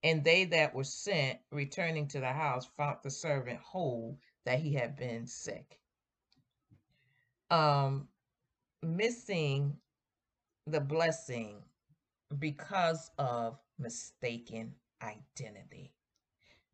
And 0.04 0.24
they 0.24 0.46
that 0.46 0.74
were 0.74 0.84
sent, 0.84 1.40
returning 1.52 2.08
to 2.10 2.20
the 2.20 2.32
house, 2.32 2.70
found 2.78 2.98
the 3.04 3.10
servant 3.10 3.60
whole 3.60 4.18
that 4.46 4.60
he 4.60 4.74
had 4.74 4.96
been 4.96 5.28
sick. 5.28 5.80
Um, 7.52 8.08
missing 8.82 9.78
the 10.68 10.80
blessing 10.80 11.62
because 12.38 13.12
of 13.18 13.60
mistaken 13.78 14.74
identity. 15.02 15.92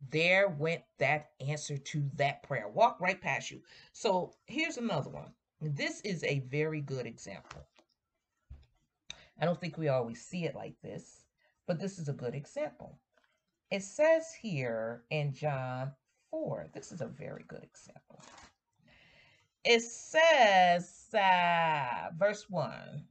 There 0.09 0.49
went 0.49 0.83
that 0.99 1.31
answer 1.39 1.77
to 1.77 2.03
that 2.15 2.43
prayer. 2.43 2.67
Walk 2.67 2.99
right 2.99 3.19
past 3.19 3.49
you. 3.49 3.61
So 3.93 4.33
here's 4.45 4.77
another 4.77 5.09
one. 5.09 5.31
This 5.61 6.01
is 6.01 6.23
a 6.23 6.39
very 6.41 6.81
good 6.81 7.05
example. 7.07 7.65
I 9.39 9.45
don't 9.45 9.59
think 9.59 9.77
we 9.77 9.87
always 9.87 10.21
see 10.21 10.45
it 10.45 10.55
like 10.55 10.75
this, 10.81 11.25
but 11.65 11.79
this 11.79 11.97
is 11.97 12.07
a 12.07 12.13
good 12.13 12.35
example. 12.35 12.99
It 13.71 13.83
says 13.83 14.33
here 14.33 15.03
in 15.09 15.33
John 15.33 15.91
4, 16.31 16.69
this 16.73 16.91
is 16.91 17.01
a 17.01 17.07
very 17.07 17.43
good 17.47 17.63
example. 17.63 18.21
It 19.63 19.81
says, 19.81 21.13
uh, 21.13 22.09
verse 22.15 22.45
1 22.49 23.05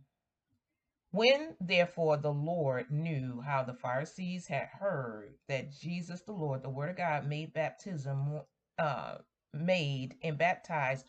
When 1.10 1.56
therefore 1.60 2.18
the 2.18 2.32
Lord 2.32 2.90
knew 2.90 3.40
how 3.40 3.64
the 3.64 3.74
Pharisees 3.74 4.46
had 4.46 4.68
heard 4.68 5.34
that 5.48 5.72
Jesus 5.72 6.20
the 6.22 6.32
Lord, 6.32 6.62
the 6.62 6.70
Word 6.70 6.90
of 6.90 6.96
God, 6.96 7.26
made 7.26 7.52
baptism, 7.52 8.40
uh, 8.78 9.18
made 9.52 10.14
and 10.22 10.38
baptized 10.38 11.06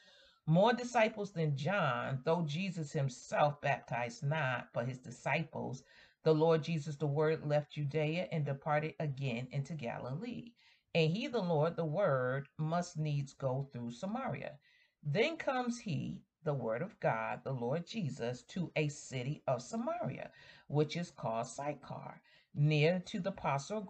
more 0.47 0.73
disciples 0.73 1.31
than 1.31 1.57
John, 1.57 2.21
though 2.23 2.43
Jesus 2.43 2.91
himself 2.91 3.61
baptized 3.61 4.23
not, 4.23 4.69
but 4.73 4.87
his 4.87 4.99
disciples, 4.99 5.83
the 6.25 6.33
Lord 6.33 6.63
Jesus, 6.63 6.95
the 6.95 7.05
Word, 7.05 7.45
left 7.45 7.73
Judea 7.73 8.27
and 8.31 8.43
departed 8.43 8.95
again 8.99 9.47
into 9.51 9.75
Galilee. 9.75 10.53
And 10.95 11.11
he, 11.11 11.27
the 11.27 11.39
Lord, 11.39 11.75
the 11.75 11.85
Word, 11.85 12.47
must 12.57 12.97
needs 12.97 13.31
go 13.33 13.69
through 13.71 13.91
Samaria. 13.91 14.57
Then 15.03 15.37
comes 15.37 15.77
he, 15.77 16.23
the 16.43 16.55
Word 16.55 16.81
of 16.81 16.99
God, 16.99 17.41
the 17.43 17.51
Lord 17.53 17.85
Jesus, 17.85 18.41
to 18.49 18.71
a 18.75 18.87
city 18.87 19.43
of 19.47 19.61
Samaria, 19.61 20.31
which 20.67 20.97
is 20.97 21.11
called 21.11 21.45
Sychar, 21.45 22.19
near 22.55 23.03
to 23.05 23.19
the 23.19 23.31
parcel, 23.31 23.87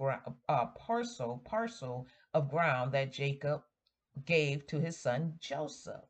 uh, 0.49 0.65
parcel, 0.77 1.41
parcel 1.45 2.05
of 2.33 2.49
ground 2.49 2.91
that 2.91 3.13
Jacob 3.13 3.61
gave 4.25 4.67
to 4.67 4.81
his 4.81 4.99
son 4.99 5.35
Joseph. 5.39 6.03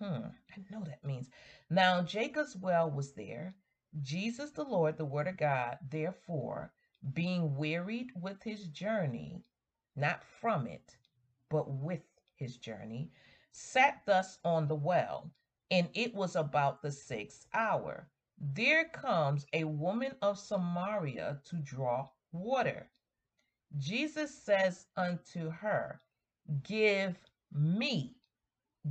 Hmm, 0.00 0.28
I 0.50 0.64
know 0.70 0.84
that 0.84 1.04
means. 1.04 1.28
Now 1.68 2.00
Jacob's 2.00 2.56
well 2.56 2.90
was 2.90 3.12
there 3.12 3.54
Jesus 4.02 4.50
the 4.50 4.64
Lord, 4.64 4.96
the 4.96 5.04
Word 5.04 5.28
of 5.28 5.36
God, 5.36 5.78
therefore, 5.88 6.72
being 7.14 7.56
wearied 7.56 8.10
with 8.14 8.42
his 8.42 8.68
journey, 8.68 9.42
not 9.94 10.24
from 10.24 10.66
it, 10.66 10.96
but 11.48 11.70
with 11.70 12.02
his 12.34 12.56
journey, 12.56 13.10
sat 13.52 14.02
thus 14.04 14.38
on 14.44 14.68
the 14.68 14.74
well, 14.74 15.30
and 15.70 15.88
it 15.94 16.14
was 16.14 16.36
about 16.36 16.82
the 16.82 16.92
sixth 16.92 17.46
hour. 17.54 18.08
There 18.38 18.86
comes 18.86 19.46
a 19.52 19.64
woman 19.64 20.14
of 20.20 20.38
Samaria 20.38 21.40
to 21.44 21.56
draw 21.56 22.08
water. 22.32 22.90
Jesus 23.78 24.34
says 24.34 24.86
unto 24.96 25.50
her, 25.50 26.00
Give 26.62 27.18
me, 27.52 28.16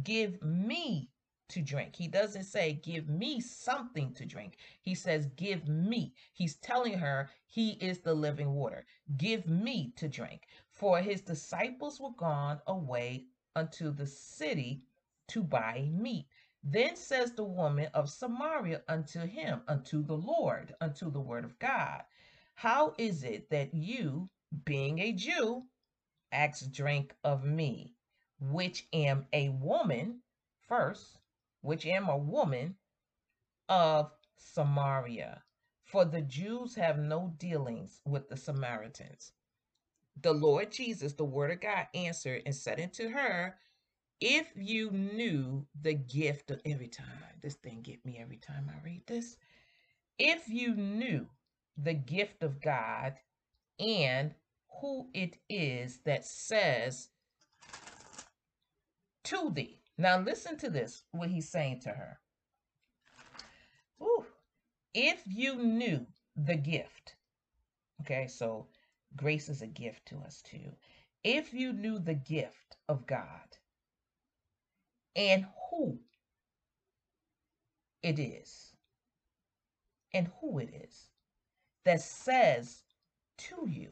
give 0.03 0.41
me 0.41 1.11
to 1.49 1.61
drink. 1.61 1.95
He 1.95 2.07
doesn't 2.07 2.43
say, 2.43 2.73
Give 2.73 3.07
me 3.07 3.39
something 3.39 4.13
to 4.13 4.25
drink. 4.25 4.57
He 4.81 4.95
says, 4.95 5.27
Give 5.35 5.67
me. 5.67 6.13
He's 6.33 6.55
telling 6.55 6.97
her 6.97 7.29
he 7.45 7.71
is 7.73 7.99
the 7.99 8.13
living 8.13 8.53
water. 8.53 8.85
Give 9.17 9.47
me 9.47 9.93
to 9.97 10.07
drink. 10.07 10.47
For 10.69 10.99
his 10.99 11.21
disciples 11.21 11.99
were 11.99 12.11
gone 12.17 12.59
away 12.67 13.25
unto 13.55 13.91
the 13.91 14.07
city 14.07 14.81
to 15.27 15.43
buy 15.43 15.89
meat. 15.91 16.27
Then 16.63 16.95
says 16.95 17.33
the 17.33 17.43
woman 17.43 17.89
of 17.93 18.09
Samaria 18.09 18.81
unto 18.87 19.19
him, 19.19 19.61
unto 19.67 20.03
the 20.03 20.17
Lord, 20.17 20.73
unto 20.81 21.11
the 21.11 21.21
word 21.21 21.45
of 21.45 21.59
God, 21.59 22.01
How 22.55 22.95
is 22.97 23.23
it 23.23 23.49
that 23.51 23.73
you, 23.73 24.29
being 24.65 24.97
a 24.99 25.11
Jew, 25.11 25.63
ask 26.31 26.71
drink 26.71 27.13
of 27.23 27.43
me, 27.43 27.93
which 28.39 28.87
am 28.93 29.27
a 29.31 29.49
woman, 29.49 30.21
first, 30.67 31.19
which 31.65 31.85
am 31.85 32.07
a 32.07 32.17
woman 32.17 32.75
of 33.67 34.11
Samaria. 34.37 35.43
For 35.83 36.05
the 36.05 36.21
Jews 36.21 36.75
have 36.75 36.97
no 36.97 37.33
dealings 37.37 38.01
with 38.05 38.29
the 38.29 38.37
Samaritans. 38.37 39.31
The 40.21 40.33
Lord 40.33 40.71
Jesus, 40.71 41.13
the 41.13 41.25
word 41.25 41.51
of 41.51 41.61
God, 41.61 41.87
answered 41.93 42.43
and 42.45 42.55
said 42.55 42.79
unto 42.79 43.09
her, 43.09 43.55
If 44.21 44.47
you 44.55 44.91
knew 44.91 45.65
the 45.79 45.93
gift 45.93 46.51
of 46.51 46.61
every 46.65 46.87
time, 46.87 47.39
this 47.41 47.55
thing 47.55 47.81
get 47.81 48.05
me 48.05 48.17
every 48.19 48.37
time 48.37 48.69
I 48.69 48.83
read 48.83 49.03
this. 49.07 49.37
If 50.17 50.47
you 50.47 50.75
knew 50.75 51.27
the 51.77 51.93
gift 51.93 52.43
of 52.43 52.61
God 52.61 53.15
and 53.79 54.33
who 54.81 55.09
it 55.13 55.37
is 55.49 55.99
that 56.05 56.25
says 56.25 57.09
to 59.25 59.49
thee, 59.51 59.79
now 59.97 60.19
listen 60.19 60.57
to 60.57 60.69
this, 60.69 61.03
what 61.11 61.29
he's 61.29 61.49
saying 61.49 61.81
to 61.81 61.89
her. 61.89 62.19
Ooh, 64.01 64.25
if 64.93 65.21
you 65.25 65.55
knew 65.55 66.05
the 66.35 66.55
gift, 66.55 67.15
okay, 68.01 68.27
so 68.27 68.67
grace 69.15 69.49
is 69.49 69.61
a 69.61 69.67
gift 69.67 70.05
to 70.07 70.17
us 70.19 70.41
too. 70.41 70.75
If 71.23 71.53
you 71.53 71.73
knew 71.73 71.99
the 71.99 72.13
gift 72.13 72.77
of 72.89 73.07
God 73.07 73.57
and 75.15 75.45
who 75.69 75.99
it 78.03 78.19
is, 78.19 78.73
and 80.13 80.29
who 80.39 80.59
it 80.59 80.69
is 80.73 81.09
that 81.83 82.01
says 82.01 82.83
to 83.37 83.67
you, 83.67 83.89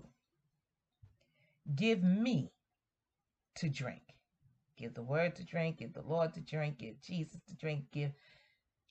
Give 1.76 2.04
me 2.04 2.52
to 3.56 3.70
drink. 3.70 4.13
Give 4.78 4.94
the 4.94 5.04
word 5.04 5.36
to 5.36 5.44
drink, 5.44 5.78
give 5.78 5.94
the 5.94 6.02
Lord 6.02 6.34
to 6.34 6.42
drink, 6.42 6.80
give 6.80 7.02
Jesus 7.02 7.40
to 7.48 7.56
drink, 7.56 7.86
give. 7.92 8.12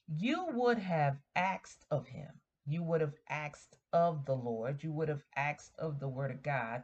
You 0.07 0.47
would 0.53 0.79
have 0.79 1.17
asked 1.35 1.85
of 1.91 2.07
him. 2.07 2.29
You 2.65 2.83
would 2.83 3.01
have 3.01 3.15
asked 3.29 3.75
of 3.91 4.25
the 4.25 4.35
Lord. 4.35 4.83
You 4.83 4.91
would 4.93 5.09
have 5.09 5.23
asked 5.35 5.75
of 5.77 5.99
the 5.99 6.07
word 6.07 6.31
of 6.31 6.43
God. 6.43 6.83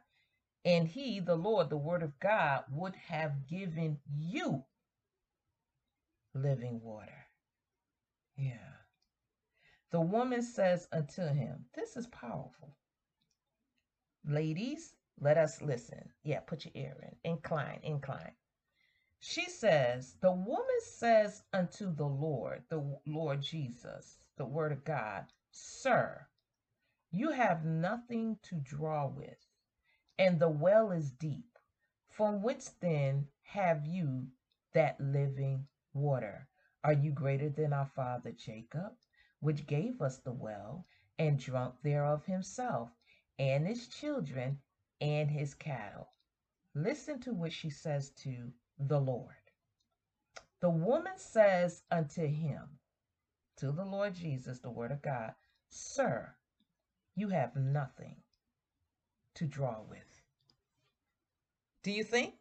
And 0.66 0.88
he, 0.88 1.20
the 1.20 1.36
Lord, 1.36 1.70
the 1.70 1.78
word 1.78 2.04
of 2.04 2.20
God, 2.20 2.66
would 2.72 2.96
have 2.96 3.48
given 3.48 3.98
you 4.18 4.64
living 6.34 6.82
water. 6.82 7.26
Yeah. 8.38 8.76
The 9.92 10.02
woman 10.02 10.42
says 10.42 10.88
unto 10.92 11.22
him, 11.22 11.66
This 11.74 11.96
is 11.96 12.08
powerful. 12.08 12.76
Ladies, 14.26 14.94
let 15.20 15.38
us 15.38 15.62
listen. 15.62 16.10
Yeah, 16.24 16.42
put 16.42 16.66
your 16.66 16.74
ear 16.76 16.96
in. 17.02 17.32
Incline, 17.32 17.80
incline. 17.84 18.34
She 19.22 19.50
says, 19.50 20.14
The 20.22 20.32
woman 20.32 20.80
says 20.82 21.44
unto 21.52 21.94
the 21.94 22.08
Lord, 22.08 22.64
the 22.70 23.00
Lord 23.06 23.42
Jesus, 23.42 24.18
the 24.38 24.46
Word 24.46 24.72
of 24.72 24.86
God, 24.86 25.26
Sir, 25.52 26.26
you 27.12 27.32
have 27.32 27.66
nothing 27.66 28.38
to 28.44 28.56
draw 28.56 29.08
with, 29.08 29.46
and 30.18 30.40
the 30.40 30.48
well 30.48 30.92
is 30.92 31.12
deep. 31.12 31.60
From 32.08 32.42
whence 32.42 32.70
then 32.80 33.28
have 33.42 33.86
you 33.86 34.32
that 34.72 35.02
living 35.02 35.68
water? 35.94 36.48
Are 36.86 36.94
you 36.94 37.12
greater 37.12 37.50
than 37.50 37.74
our 37.74 37.88
father 37.88 38.32
Jacob, 38.32 38.96
which 39.42 39.68
gave 39.68 40.02
us 40.02 40.20
the 40.20 40.32
well, 40.32 40.86
and 41.18 41.38
drunk 41.38 41.76
thereof 41.82 42.24
himself, 42.26 42.90
and 43.38 43.68
his 43.68 43.90
children, 43.90 44.62
and 45.02 45.30
his 45.30 45.54
cattle? 45.54 46.14
Listen 46.74 47.20
to 47.20 47.34
what 47.34 47.52
she 47.52 47.70
says 47.70 48.12
to 48.12 48.54
the 48.80 49.00
Lord. 49.00 49.36
The 50.62 50.70
woman 50.70 51.18
says 51.18 51.84
unto 51.92 52.26
him, 52.26 52.80
to 53.58 53.72
the 53.72 53.86
Lord 53.86 54.15
Jesus, 54.15 54.60
the 54.60 54.72
Word 54.72 54.92
of 54.92 55.02
God, 55.02 55.34
Sir, 55.70 56.34
you 57.15 57.30
have 57.30 57.56
nothing 57.56 58.15
to 59.36 59.46
draw 59.46 59.82
with. 59.89 60.22
Do 61.84 61.92
you 61.92 62.04
think? 62.04 62.36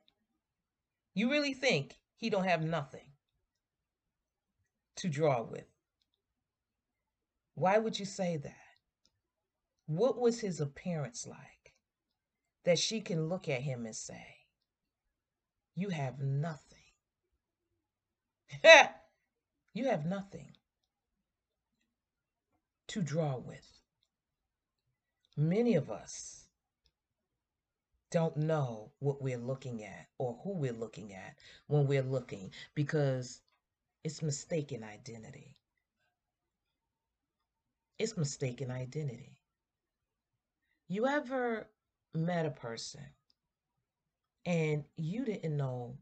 You 1.15 1.31
really 1.31 1.55
think 1.55 1.97
he 2.17 2.31
don't 2.31 2.45
have 2.45 2.63
nothing 2.63 3.11
to 4.97 5.09
draw 5.09 5.43
with? 5.43 5.67
Why 7.55 7.79
would 7.79 7.99
you 7.99 8.07
say 8.07 8.37
that? 8.37 8.55
What 9.87 10.19
was 10.19 10.41
his 10.41 10.61
appearance 10.61 11.27
like 11.27 11.75
that 12.65 12.79
she 12.79 13.01
can 13.01 13.29
look 13.29 13.49
at 13.49 13.63
him 13.63 13.87
and 13.87 13.97
say, 13.97 14.38
You 15.79 15.91
have 15.91 16.19
nothing? 16.19 16.91
you 19.75 19.85
have 19.85 20.07
nothing 20.07 20.57
to 22.89 23.01
draw 23.01 23.37
with. 23.37 23.81
Many 25.37 25.77
of 25.77 25.89
us 25.89 26.49
don't 28.11 28.37
know 28.37 28.91
what 28.99 29.23
we're 29.23 29.39
looking 29.39 29.85
at 29.85 30.09
or 30.19 30.41
who 30.43 30.55
we're 30.55 30.73
looking 30.73 31.15
at 31.15 31.37
when 31.69 31.87
we're 31.87 32.03
looking 32.03 32.51
because 32.75 33.41
it's 34.03 34.21
mistaken 34.21 34.83
identity. 34.83 35.55
It's 38.01 38.17
mistaken 38.17 38.73
identity. 38.73 39.39
You 40.89 41.07
ever 41.07 41.69
met 42.15 42.47
a 42.47 42.51
person 42.51 43.05
and 44.49 44.83
you 44.97 45.27
didn't 45.27 45.59
know 45.59 45.95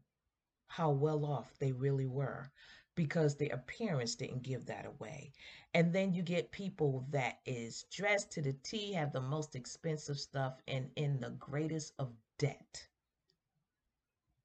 how 0.69 0.89
well 0.89 1.25
off 1.25 1.51
they 1.59 1.73
really 1.73 2.05
were 2.05 2.49
because 2.95 3.35
their 3.35 3.51
appearance 3.51 4.15
didn't 4.15 4.41
give 4.41 4.65
that 4.67 4.85
away. 4.85 5.33
And 5.73 5.91
then 5.93 6.13
you 6.13 6.23
get 6.23 6.49
people 6.53 7.05
that 7.11 7.39
is 7.45 7.83
dressed 7.91 8.31
to 8.31 8.41
the 8.41 8.53
T, 8.63 8.93
have 8.93 9.11
the 9.11 9.19
most 9.19 9.55
expensive 9.55 10.17
stuff, 10.17 10.53
and 10.65 10.89
in 10.95 11.19
the 11.19 11.31
greatest 11.31 11.93
of 11.99 12.13
debt. 12.39 12.87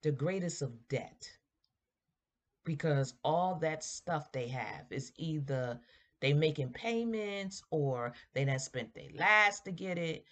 The 0.03 0.11
greatest 0.11 0.63
of 0.63 0.73
debt. 0.89 1.31
Because 2.65 3.15
all 3.25 3.55
that 3.61 3.85
stuff 3.85 4.33
they 4.33 4.49
have 4.49 4.87
is 4.91 5.13
either 5.17 5.79
they 6.21 6.33
making 6.33 6.71
payments 6.71 7.63
or 7.71 8.15
they 8.35 8.45
done 8.45 8.59
spent 8.59 8.95
their 8.95 9.11
last 9.17 9.65
to 9.67 9.71
get 9.71 9.97
it. 9.97 10.25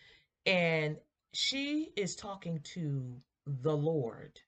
And 0.44 0.96
she 1.32 1.92
is 1.96 2.16
talking 2.16 2.58
to 2.74 3.22
the 3.62 3.76
Lord. 3.76 4.40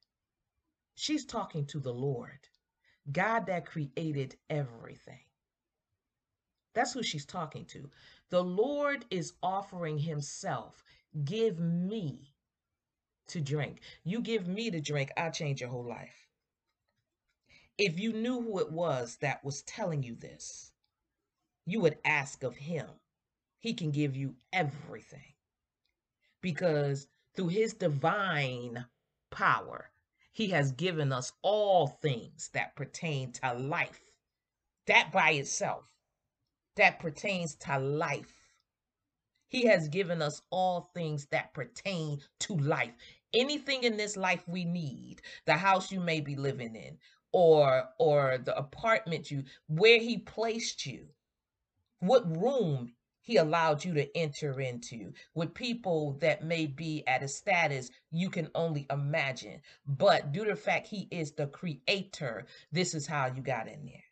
She's 0.95 1.25
talking 1.25 1.67
to 1.67 1.81
the 1.81 1.93
Lord. 1.93 2.49
God 3.11 3.47
that 3.47 3.67
created 3.67 4.37
everything. 4.49 5.25
That's 6.75 6.93
who 6.93 7.03
she's 7.03 7.27
talking 7.27 7.65
to. 7.67 7.91
The 8.31 8.43
Lord 8.43 9.05
is 9.11 9.35
offering 9.43 9.99
himself. 9.99 10.83
Give 11.25 11.59
me 11.59 12.33
to 13.29 13.41
drink. 13.41 13.81
You 14.05 14.21
give 14.21 14.47
me 14.47 14.71
to 14.71 14.81
drink, 14.81 15.11
I'll 15.17 15.31
change 15.31 15.61
your 15.61 15.71
whole 15.71 15.87
life. 15.87 16.29
If 17.79 17.99
you 17.99 18.13
knew 18.13 18.41
who 18.41 18.61
it 18.61 18.71
was 18.71 19.17
that 19.21 19.45
was 19.45 19.63
telling 19.63 20.03
you 20.03 20.15
this, 20.15 20.73
you 21.67 21.81
would 21.81 21.99
ask 22.05 22.43
of 22.43 22.57
him. 22.57 22.87
He 23.59 23.75
can 23.75 23.91
give 23.91 24.17
you 24.17 24.35
everything. 24.53 25.35
Because 26.41 27.07
through 27.35 27.49
his 27.49 27.75
divine 27.75 28.85
power, 29.33 29.91
he 30.31 30.49
has 30.51 30.71
given 30.73 31.13
us 31.13 31.33
all 31.43 31.89
things 31.89 32.51
that 32.55 32.77
pertain 32.77 33.33
to 33.33 33.55
life. 33.55 34.01
That 34.87 35.11
by 35.13 35.33
itself, 35.33 35.85
that 36.77 37.01
pertains 37.01 37.57
to 37.57 37.79
life. 37.79 38.33
He 39.49 39.67
has 39.67 39.89
given 39.89 40.23
us 40.23 40.41
all 40.51 40.91
things 40.95 41.27
that 41.27 41.53
pertain 41.53 42.23
to 42.41 42.57
life. 42.57 42.95
Anything 43.35 43.83
in 43.83 43.97
this 43.97 44.17
life 44.17 44.47
we 44.49 44.65
need, 44.65 45.21
the 45.45 45.55
house 45.55 45.91
you 45.93 46.01
may 46.01 46.21
be 46.21 46.37
living 46.37 46.75
in, 46.75 46.99
or 47.33 47.89
or 47.99 48.39
the 48.39 48.57
apartment 48.57 49.31
you 49.31 49.45
where 49.67 49.99
he 49.99 50.19
placed 50.19 50.87
you, 50.87 51.09
what 52.01 52.25
room 52.37 52.95
he 53.23 53.37
allowed 53.37 53.85
you 53.85 53.95
to 53.95 54.17
enter 54.17 54.61
into 54.61 55.13
with 55.35 55.55
people 55.55 56.19
that 56.21 56.45
may 56.45 56.67
be 56.67 57.07
at 57.07 57.23
a 57.23 57.29
status 57.29 57.91
you 58.11 58.29
can 58.29 58.49
only 58.55 58.87
imagine. 58.91 59.61
But 59.87 60.33
due 60.33 60.45
to 60.45 60.51
the 60.51 60.57
fact 60.57 60.89
he 60.89 61.09
is 61.11 61.33
the 61.33 61.47
creator, 61.47 62.47
this 62.73 62.95
is 62.95 63.07
how 63.07 63.27
you 63.27 63.43
got 63.43 63.69
in 63.69 63.85
there. 63.87 64.05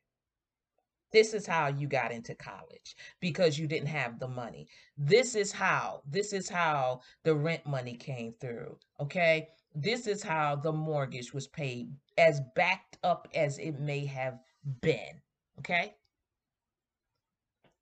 This 1.12 1.34
is 1.34 1.44
how 1.44 1.66
you 1.66 1.88
got 1.88 2.12
into 2.12 2.36
college 2.36 2.96
because 3.18 3.58
you 3.58 3.66
didn't 3.66 3.88
have 3.88 4.20
the 4.20 4.28
money. 4.28 4.68
This 4.96 5.34
is 5.34 5.50
how, 5.50 6.02
this 6.08 6.32
is 6.32 6.48
how 6.48 7.00
the 7.24 7.34
rent 7.34 7.66
money 7.66 7.96
came 7.96 8.32
through. 8.40 8.78
Okay. 9.00 9.48
This 9.74 10.06
is 10.06 10.22
how 10.22 10.56
the 10.56 10.72
mortgage 10.72 11.32
was 11.32 11.46
paid, 11.46 11.92
as 12.18 12.40
backed 12.54 12.98
up 13.04 13.28
as 13.34 13.58
it 13.58 13.78
may 13.78 14.04
have 14.06 14.38
been. 14.80 15.20
Okay. 15.58 15.94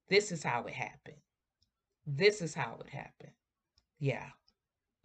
This 0.08 0.32
is 0.32 0.42
how 0.42 0.64
it 0.64 0.74
happened. 0.74 1.16
This 2.06 2.40
is 2.42 2.54
how 2.54 2.78
it 2.80 2.88
happened. 2.90 3.32
Yeah. 3.98 4.30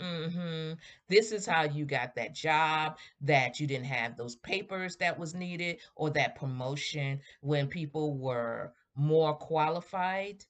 Mm-hmm. 0.01 0.73
This 1.07 1.31
is 1.31 1.45
how 1.45 1.63
you 1.63 1.85
got 1.85 2.15
that 2.15 2.33
job 2.33 2.97
that 3.21 3.59
you 3.59 3.67
didn't 3.67 3.85
have 3.85 4.17
those 4.17 4.35
papers 4.37 4.97
that 4.97 5.17
was 5.17 5.33
needed 5.33 5.77
or 5.95 6.09
that 6.11 6.35
promotion 6.35 7.21
when 7.41 7.67
people 7.67 8.17
were 8.17 8.73
more 8.95 9.35
qualified. 9.35 10.45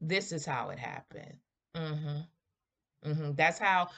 This 0.00 0.32
is 0.32 0.44
how 0.44 0.70
it 0.70 0.78
happened. 0.78 1.34
Mm-hmm. 1.74 2.18
Mm-hmm. 3.10 3.32
That's 3.34 3.58
how 3.58 3.88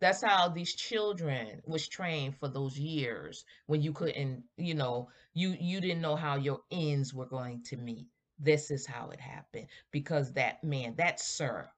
that's 0.00 0.22
how 0.22 0.48
these 0.48 0.74
children 0.74 1.62
was 1.66 1.88
trained 1.88 2.36
for 2.36 2.48
those 2.48 2.78
years 2.78 3.44
when 3.66 3.82
you 3.82 3.92
couldn't, 3.92 4.44
you 4.56 4.74
know, 4.74 5.08
you 5.34 5.56
you 5.60 5.80
didn't 5.80 6.02
know 6.02 6.16
how 6.16 6.36
your 6.36 6.60
ends 6.70 7.14
were 7.14 7.26
going 7.26 7.62
to 7.64 7.76
meet. 7.76 8.08
This 8.38 8.70
is 8.70 8.86
how 8.86 9.10
it 9.10 9.20
happened 9.20 9.66
because 9.92 10.32
that 10.34 10.62
man, 10.62 10.94
that 10.96 11.20
sir, 11.20 11.68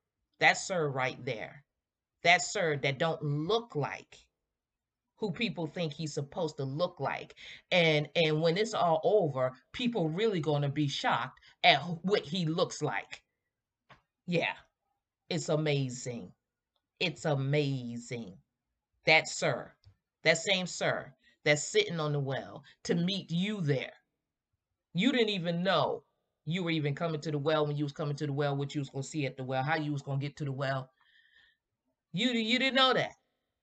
that 0.40 0.58
sir 0.58 0.88
right 0.88 1.22
there, 1.24 1.64
that 2.24 2.42
sir 2.42 2.76
that 2.78 2.98
don't 2.98 3.22
look 3.22 3.76
like 3.76 4.18
who 5.16 5.32
people 5.32 5.66
think 5.66 5.92
he's 5.92 6.14
supposed 6.14 6.56
to 6.56 6.64
look 6.64 7.00
like 7.00 7.34
and 7.72 8.08
and 8.16 8.40
when 8.40 8.56
it's 8.56 8.74
all 8.74 9.00
over 9.04 9.52
people 9.72 10.08
really 10.08 10.40
going 10.40 10.62
to 10.62 10.68
be 10.68 10.88
shocked 10.88 11.40
at 11.64 11.80
what 12.02 12.24
he 12.24 12.46
looks 12.46 12.82
like. 12.82 13.22
Yeah 14.26 14.54
it's 15.30 15.48
amazing. 15.50 16.32
It's 17.00 17.24
amazing. 17.24 18.38
That 19.06 19.28
sir 19.28 19.72
that 20.24 20.38
same 20.38 20.66
sir 20.66 21.14
that's 21.44 21.70
sitting 21.70 22.00
on 22.00 22.12
the 22.12 22.20
well 22.20 22.64
to 22.84 22.94
meet 22.94 23.30
you 23.30 23.60
there. 23.60 23.92
You 24.94 25.12
didn't 25.12 25.30
even 25.30 25.62
know 25.62 26.02
you 26.48 26.62
were 26.62 26.70
even 26.70 26.94
coming 26.94 27.20
to 27.20 27.30
the 27.30 27.38
well 27.38 27.66
when 27.66 27.76
you 27.76 27.84
was 27.84 27.92
coming 27.92 28.16
to 28.16 28.26
the 28.26 28.32
well, 28.32 28.56
what 28.56 28.74
you 28.74 28.80
was 28.80 28.88
gonna 28.88 29.02
see 29.02 29.26
at 29.26 29.37
the 29.37 29.44
well, 29.44 29.62
how 29.62 29.76
you 29.76 29.92
was 29.92 30.02
gonna 30.02 30.18
get 30.18 30.37
to 30.37 30.44
the 30.44 30.52
well. 30.52 30.90
You 32.12 32.30
you 32.30 32.58
didn't 32.58 32.76
know 32.76 32.94
that, 32.94 33.12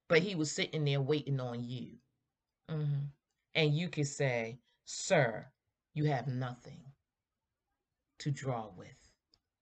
but 0.08 0.20
he 0.20 0.36
was 0.36 0.52
sitting 0.52 0.86
there 0.86 1.02
waiting 1.02 1.40
on 1.40 1.64
you, 1.64 1.98
mm-hmm. 2.70 3.06
and 3.56 3.76
you 3.76 3.90
could 3.90 4.08
say, 4.08 4.60
"Sir, 4.84 5.48
you 5.96 6.06
have 6.06 6.28
nothing 6.28 6.80
to 8.20 8.30
draw 8.30 8.70
with." 8.78 8.96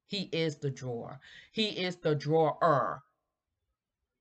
He 0.07 0.23
is 0.33 0.57
the 0.57 0.69
drawer. 0.69 1.21
He 1.53 1.69
is 1.69 1.95
the 1.95 2.15
drawer. 2.15 3.03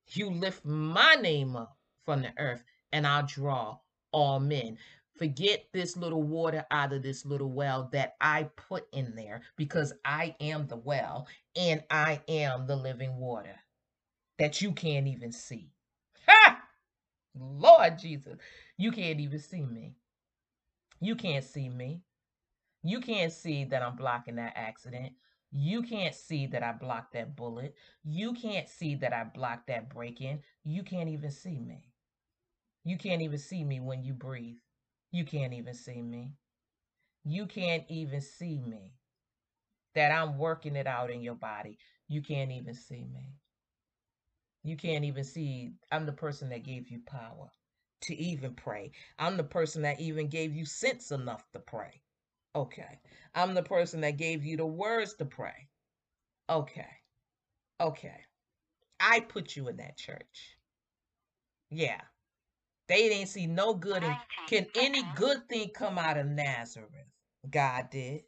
You 0.07 0.29
lift 0.29 0.63
my 0.63 1.15
name 1.15 1.57
up 1.57 1.77
from 2.05 2.21
the 2.21 2.33
earth, 2.37 2.63
and 2.93 3.05
I'll 3.05 3.25
draw 3.25 3.79
all 4.13 4.39
men. 4.39 4.77
Forget 5.17 5.65
this 5.73 5.95
little 5.95 6.23
water 6.23 6.65
out 6.71 6.91
of 6.91 7.03
this 7.03 7.25
little 7.25 7.51
well 7.51 7.89
that 7.91 8.15
I 8.19 8.49
put 8.55 8.87
in 8.91 9.15
there 9.15 9.41
because 9.57 9.93
I 10.03 10.35
am 10.39 10.67
the 10.67 10.77
well 10.77 11.27
and 11.55 11.83
I 11.89 12.21
am 12.27 12.65
the 12.65 12.75
living 12.75 13.17
water 13.17 13.55
that 14.39 14.61
you 14.61 14.71
can't 14.71 15.07
even 15.07 15.31
see. 15.31 15.71
Ha! 16.27 16.61
Lord 17.35 17.99
Jesus, 17.99 18.37
you 18.77 18.91
can't 18.91 19.19
even 19.19 19.39
see 19.39 19.63
me. 19.63 19.95
You 20.99 21.15
can't 21.15 21.43
see 21.43 21.69
me. 21.69 22.01
You 22.81 22.99
can't 22.99 23.31
see 23.31 23.65
that 23.65 23.81
I'm 23.81 23.95
blocking 23.95 24.35
that 24.35 24.53
accident. 24.55 25.13
You 25.51 25.83
can't 25.83 26.15
see 26.15 26.47
that 26.47 26.63
I 26.63 26.71
blocked 26.71 27.13
that 27.13 27.35
bullet. 27.35 27.75
You 28.03 28.33
can't 28.33 28.67
see 28.67 28.95
that 28.95 29.13
I 29.13 29.25
blocked 29.25 29.67
that 29.67 29.89
break 29.89 30.21
in. 30.21 30.41
You 30.63 30.81
can't 30.83 31.09
even 31.09 31.29
see 31.29 31.59
me. 31.59 31.89
You 32.83 32.97
can't 32.97 33.21
even 33.21 33.37
see 33.37 33.63
me 33.63 33.79
when 33.79 34.03
you 34.03 34.13
breathe. 34.13 34.57
You 35.13 35.25
can't 35.25 35.53
even 35.53 35.75
see 35.75 36.01
me. 36.01 36.33
You 37.23 37.45
can't 37.45 37.85
even 37.87 38.19
see 38.19 38.59
me. 38.59 38.95
That 39.93 40.11
I'm 40.11 40.39
working 40.39 40.75
it 40.75 40.87
out 40.87 41.11
in 41.11 41.21
your 41.21 41.35
body. 41.35 41.77
You 42.07 42.23
can't 42.23 42.51
even 42.51 42.73
see 42.73 43.05
me. 43.13 43.35
You 44.63 44.75
can't 44.75 45.05
even 45.05 45.23
see 45.23 45.73
I'm 45.91 46.07
the 46.07 46.13
person 46.13 46.49
that 46.49 46.63
gave 46.63 46.89
you 46.89 46.99
power 47.05 47.51
to 48.01 48.15
even 48.15 48.55
pray. 48.55 48.91
I'm 49.19 49.37
the 49.37 49.43
person 49.43 49.83
that 49.83 49.99
even 49.99 50.29
gave 50.29 50.55
you 50.55 50.65
sense 50.65 51.11
enough 51.11 51.45
to 51.53 51.59
pray. 51.59 52.01
Okay. 52.55 52.99
I'm 53.35 53.53
the 53.53 53.61
person 53.61 54.01
that 54.01 54.17
gave 54.17 54.43
you 54.43 54.57
the 54.57 54.65
words 54.65 55.13
to 55.15 55.25
pray. 55.25 55.69
Okay. 56.49 56.89
Okay. 57.79 58.21
I 58.99 59.19
put 59.19 59.55
you 59.55 59.67
in 59.67 59.77
that 59.77 59.95
church. 59.95 60.57
Yeah. 61.69 62.01
They 62.93 63.09
didn't 63.09 63.29
see 63.29 63.47
no 63.47 63.73
good 63.73 64.03
in 64.03 64.15
can 64.45 64.67
any 64.75 65.01
good 65.15 65.49
thing 65.49 65.71
come 65.73 65.97
out 65.97 66.15
of 66.15 66.27
Nazareth? 66.27 66.91
God 67.49 67.89
did. 67.89 68.21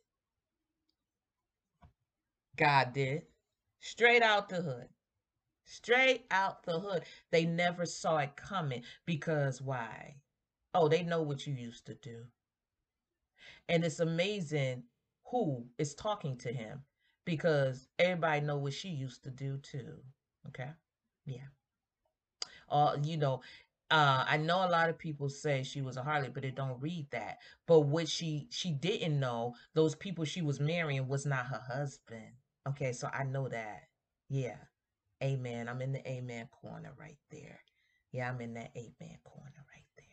God 2.58 2.92
did. 2.92 3.22
Straight 3.80 4.24
out 4.24 4.50
the 4.50 4.64
hood. 4.64 4.88
Straight 5.66 6.26
out 6.32 6.64
the 6.64 6.80
hood. 6.80 7.04
They 7.30 7.46
never 7.46 7.86
saw 7.86 8.18
it 8.18 8.36
coming 8.36 8.82
because 9.06 9.62
why? 9.62 10.16
Oh, 10.74 10.88
they 10.88 11.04
know 11.04 11.22
what 11.22 11.46
you 11.46 11.54
used 11.54 11.86
to 11.86 11.94
do. 11.94 12.24
And 13.70 13.86
it's 13.86 14.00
amazing 14.00 14.82
who 15.26 15.64
is 15.78 15.94
talking 15.94 16.38
to 16.38 16.52
him 16.52 16.82
because 17.24 17.88
everybody 18.00 18.42
know 18.42 18.58
what 18.58 18.74
she 18.74 18.90
used 18.90 19.24
to 19.26 19.30
do 19.30 19.60
too. 19.60 20.00
Okay? 20.48 20.72
Yeah. 21.28 21.50
Uh, 22.68 22.98
you 23.04 23.18
know, 23.18 23.42
uh, 23.92 24.26
I 24.28 24.38
know 24.38 24.66
a 24.66 24.70
lot 24.70 24.90
of 24.90 24.98
people 24.98 25.30
say 25.30 25.64
she 25.64 25.82
was 25.82 25.98
a 25.98 26.02
harlot, 26.02 26.34
but 26.34 26.46
it 26.46 26.56
don't 26.56 26.82
read 26.82 27.08
that. 27.12 27.38
But 27.68 27.82
what 27.82 28.08
she 28.08 28.48
she 28.50 28.72
didn't 28.72 29.20
know, 29.20 29.56
those 29.74 29.96
people 29.96 30.26
she 30.26 30.42
was 30.42 30.60
marrying 30.60 31.08
was 31.08 31.26
not 31.26 31.46
her 31.48 31.62
husband. 31.68 32.34
Okay, 32.68 32.94
so 32.94 33.10
I 33.14 33.24
know 33.24 33.48
that. 33.48 33.84
Yeah. 34.30 34.58
Amen. 35.24 35.70
I'm 35.70 35.82
in 35.82 35.94
the 35.94 36.08
amen 36.10 36.48
corner 36.52 36.94
right 37.00 37.18
there. 37.32 37.60
Yeah, 38.12 38.30
I'm 38.30 38.42
in 38.42 38.56
that 38.56 38.72
amen 38.76 39.18
corner 39.24 39.66
right 39.74 39.88
there. 39.98 40.06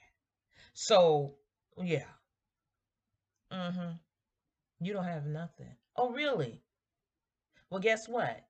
So, 0.75 1.37
yeah. 1.83 2.05
Mm-hmm. 3.53 3.93
You 4.81 4.93
don't 4.93 5.05
have 5.05 5.27
nothing. 5.27 5.75
Oh, 5.97 6.11
really? 6.11 6.63
Well, 7.71 7.81
guess 7.81 8.09
what? 8.09 8.45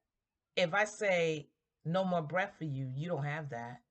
If 0.56 0.74
I 0.74 0.85
say 0.85 1.48
no 1.85 2.04
more 2.04 2.22
breath 2.22 2.54
for 2.58 2.64
you, 2.64 2.90
you 2.94 3.08
don't 3.08 3.24
have 3.24 3.50
that. 3.50 3.82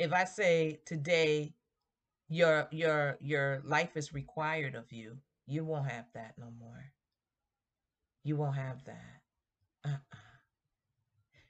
If 0.00 0.14
I 0.14 0.24
say 0.24 0.80
today 0.86 1.52
your 2.30 2.68
your 2.70 3.18
your 3.20 3.60
life 3.64 3.98
is 3.98 4.14
required 4.14 4.74
of 4.74 4.90
you, 4.92 5.18
you 5.46 5.62
won't 5.62 5.90
have 5.90 6.06
that 6.14 6.38
no 6.38 6.50
more. 6.58 6.92
You 8.24 8.36
won't 8.36 8.56
have 8.56 8.82
that. 8.84 9.20
Uh-uh. 9.84 10.16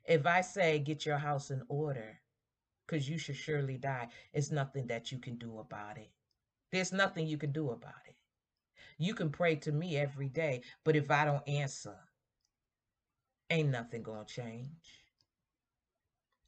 If 0.05 0.27
I 0.27 0.41
say 0.41 0.81
get 0.81 1.07
your 1.07 1.19
house 1.19 1.53
in 1.53 1.63
order, 1.69 2.23
because 2.87 3.09
you 3.09 3.19
should 3.19 3.37
surely 3.37 3.79
die, 3.79 4.09
it's 4.33 4.51
nothing 4.51 4.89
that 4.89 5.13
you 5.13 5.19
can 5.19 5.37
do 5.37 5.61
about 5.61 5.97
it. 5.97 6.11
There's 6.73 6.93
nothing 6.93 7.29
you 7.29 7.39
can 7.39 7.53
do 7.53 7.71
about 7.71 8.03
it. 8.09 8.17
You 8.99 9.15
can 9.15 9.31
pray 9.31 9.55
to 9.59 9.71
me 9.71 9.97
every 9.97 10.29
day, 10.29 10.63
but 10.85 10.97
if 10.97 11.09
I 11.09 11.25
don't 11.25 11.49
answer, 11.49 11.97
ain't 13.49 13.71
nothing 13.71 14.03
gonna 14.03 14.25
change. 14.25 15.05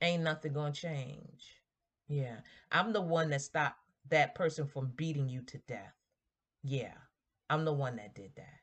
Ain't 0.00 0.24
nothing 0.24 0.52
gonna 0.52 0.72
change. 0.72 1.61
Yeah. 2.08 2.36
I'm 2.70 2.92
the 2.92 3.00
one 3.00 3.30
that 3.30 3.42
stopped 3.42 3.78
that 4.10 4.34
person 4.34 4.66
from 4.66 4.92
beating 4.96 5.28
you 5.28 5.42
to 5.42 5.58
death. 5.58 5.94
Yeah. 6.62 6.94
I'm 7.48 7.64
the 7.64 7.72
one 7.72 7.96
that 7.96 8.14
did 8.14 8.32
that. 8.36 8.60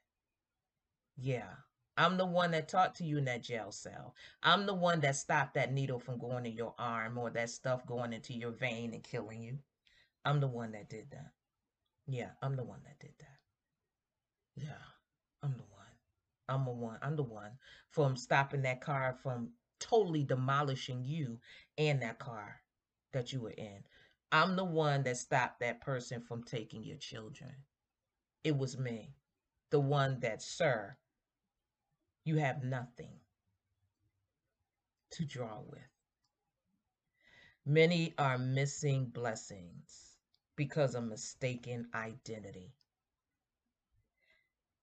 Yeah. 1.18 1.50
I'm 1.98 2.18
the 2.18 2.26
one 2.26 2.52
that 2.52 2.70
talked 2.70 2.98
to 2.98 3.04
you 3.04 3.18
in 3.18 3.26
that 3.26 3.44
jail 3.44 3.72
cell. 3.72 4.16
I'm 4.42 4.66
the 4.66 4.74
one 4.74 5.02
that 5.02 5.18
stopped 5.18 5.56
that 5.56 5.74
needle 5.74 6.00
from 6.00 6.18
going 6.18 6.46
in 6.46 6.54
your 6.54 6.74
arm 6.80 7.18
or 7.18 7.30
that 7.32 7.50
stuff 7.50 7.86
going 7.86 8.14
into 8.14 8.34
your 8.34 8.52
vein 8.52 8.94
and 8.94 9.04
killing 9.04 9.44
you. 9.44 9.60
I'm 10.24 10.40
the 10.40 10.48
one 10.48 10.72
that 10.72 10.90
did 10.90 11.12
that. 11.12 11.32
Yeah, 12.08 12.30
I'm 12.42 12.56
the 12.56 12.64
one 12.64 12.80
that 12.86 13.00
did 13.00 13.14
that. 13.20 13.38
Yeah, 14.56 14.82
I'm 15.44 15.52
the 15.52 15.64
one. 15.64 15.86
I'm 16.48 16.66
the 16.66 16.72
one. 16.72 17.00
I'm 17.02 17.16
the 17.16 17.24
one 17.24 17.52
from 17.90 18.16
stopping 18.16 18.62
that 18.62 18.82
car 18.82 19.18
from 19.22 19.50
totally 19.80 20.24
demolishing 20.24 21.04
you 21.04 21.40
and 21.78 22.02
that 22.02 22.20
car 22.20 22.62
that 23.12 23.34
you 23.34 23.42
were 23.42 23.52
in. 23.52 23.84
I'm 24.32 24.56
the 24.56 24.66
one 24.66 25.04
that 25.04 25.18
stopped 25.18 25.60
that 25.62 25.82
person 25.82 26.22
from 26.22 26.44
taking 26.44 26.84
your 26.84 26.98
children. 26.98 27.52
It 28.44 28.58
was 28.58 28.78
me. 28.78 29.16
The 29.72 29.80
one 29.80 30.20
that, 30.22 30.42
sir, 30.42 30.98
you 32.24 32.38
have 32.38 32.64
nothing 32.64 33.20
to 35.12 35.26
draw 35.26 35.60
with. 35.62 35.82
Many 37.66 38.14
are 38.18 38.38
missing 38.38 39.06
blessings 39.06 40.18
because 40.56 40.96
of 40.96 41.04
mistaken 41.04 41.88
identity. 41.94 42.74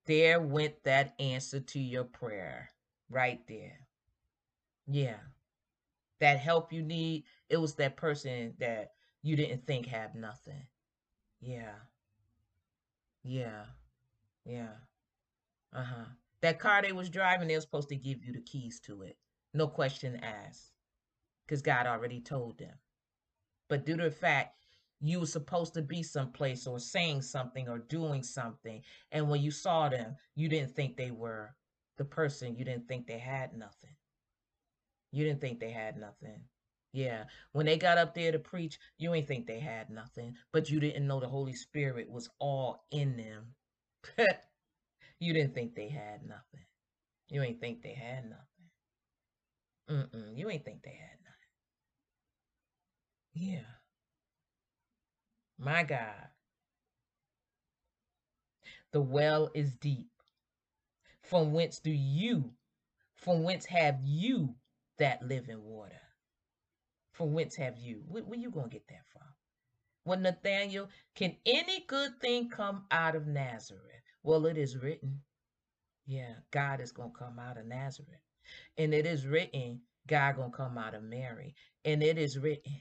There 0.07 0.41
went 0.41 0.85
that 0.85 1.15
answer 1.21 1.61
to 1.61 1.81
your 1.81 2.05
prayer 2.05 2.71
right 3.11 3.47
there. 3.49 3.81
Yeah. 4.87 5.19
That 6.21 6.39
help 6.39 6.73
you 6.73 6.83
need, 6.83 7.25
it 7.49 7.59
was 7.59 7.75
that 7.75 7.97
person 7.97 8.55
that 8.59 8.93
you 9.23 9.37
didn't 9.37 9.67
think 9.67 9.87
had 9.87 10.15
nothing. 10.15 10.67
Yeah. 11.41 11.75
Yeah. 13.23 13.65
Yeah. 14.45 14.77
Uh 15.73 15.85
huh. 15.85 16.05
That 16.43 16.59
car 16.59 16.83
they 16.83 16.93
was 16.93 17.11
driving, 17.11 17.49
they 17.49 17.55
were 17.55 17.61
supposed 17.61 17.89
to 17.89 17.97
give 17.97 18.25
you 18.25 18.33
the 18.33 18.41
keys 18.41 18.81
to 18.81 19.03
it. 19.03 19.17
No 19.53 19.67
question 19.67 20.21
asked. 20.23 20.73
Because 21.45 21.63
God 21.63 21.87
already 21.87 22.21
told 22.21 22.59
them. 22.59 22.75
But 23.69 23.85
due 23.85 23.97
to 23.97 24.05
the 24.05 24.11
fact 24.11 24.55
you 25.01 25.21
were 25.21 25.27
supposed 25.27 25.75
to 25.75 25.83
be 25.83 26.03
someplace 26.03 26.67
or 26.67 26.79
saying 26.79 27.23
something 27.23 27.69
or 27.69 27.79
doing 27.79 28.23
something, 28.23 28.83
and 29.13 29.29
when 29.29 29.43
you 29.43 29.51
saw 29.51 29.89
them, 29.89 30.17
you 30.35 30.49
didn't 30.49 30.75
think 30.75 30.97
they 30.97 31.11
were 31.11 31.55
the 31.97 32.05
person. 32.05 32.57
You 32.57 32.65
didn't 32.65 32.89
think 32.89 33.07
they 33.07 33.19
had 33.19 33.57
nothing. 33.57 33.96
You 35.13 35.25
didn't 35.25 35.41
think 35.41 35.61
they 35.61 35.71
had 35.71 35.97
nothing. 35.97 36.41
Yeah. 36.93 37.25
When 37.53 37.67
they 37.67 37.77
got 37.77 37.99
up 37.99 38.15
there 38.15 38.33
to 38.33 38.39
preach, 38.39 38.79
you 38.99 39.15
ain't 39.15 39.29
think 39.29 39.47
they 39.47 39.61
had 39.61 39.91
nothing, 39.91 40.35
but 40.53 40.71
you 40.71 40.81
didn't 40.81 41.07
know 41.07 41.21
the 41.21 41.29
Holy 41.29 41.53
Spirit 41.53 42.11
was 42.11 42.31
all 42.39 42.85
in 42.91 43.17
them. 43.17 43.55
you 45.21 45.33
didn't 45.33 45.55
think 45.55 45.75
they 45.75 45.89
had 45.89 46.23
nothing. 46.27 46.65
You 47.29 47.43
ain't 47.43 47.61
think 47.61 47.83
they 47.83 47.95
had 47.95 48.25
nothing. 48.25 48.47
Mm-mm. 49.91 50.37
You 50.37 50.51
ain't 50.51 50.65
think 50.65 50.83
they 50.83 50.91
had 50.91 51.19
nothing. 51.25 51.37
Yeah. 53.35 53.61
My 55.59 55.83
God. 55.83 56.29
The 58.93 59.01
well 59.01 59.51
is 59.55 59.75
deep. 59.75 60.09
From 61.23 61.53
whence 61.53 61.81
do 61.81 61.91
you, 61.91 62.53
from 63.17 63.43
whence 63.43 63.67
have 63.67 64.01
you 64.03 64.55
that 64.99 65.23
living 65.23 65.63
water? 65.63 66.01
From 67.13 67.33
whence 67.33 67.57
have 67.57 67.79
you? 67.79 68.03
Where, 68.09 68.23
where 68.25 68.39
you 68.39 68.51
going 68.51 68.69
to 68.69 68.73
get 68.73 68.89
that 68.89 69.07
from? 69.13 69.23
Well, 70.05 70.19
Nathaniel, 70.21 70.89
can 71.17 71.37
any 71.45 71.85
good 71.87 72.21
thing 72.21 72.49
come 72.49 72.85
out 72.91 73.17
of 73.17 73.27
Nazareth? 73.27 74.03
Well, 74.23 74.47
it 74.47 74.57
is 74.57 74.77
written. 74.77 75.23
Yeah, 76.07 76.35
God 76.53 76.81
is 76.81 76.93
going 76.93 77.11
to 77.11 77.19
come 77.19 77.39
out 77.39 77.59
of 77.59 77.67
Nazareth. 77.67 78.21
And 78.79 78.95
it 78.95 79.07
is 79.07 79.27
written, 79.27 79.81
God 80.07 80.37
going 80.37 80.53
to 80.53 80.57
come 80.57 80.79
out 80.79 80.95
of 80.95 81.03
Mary. 81.03 81.57
And 81.85 82.03
it 82.03 82.19
is 82.19 82.39
written. 82.39 82.73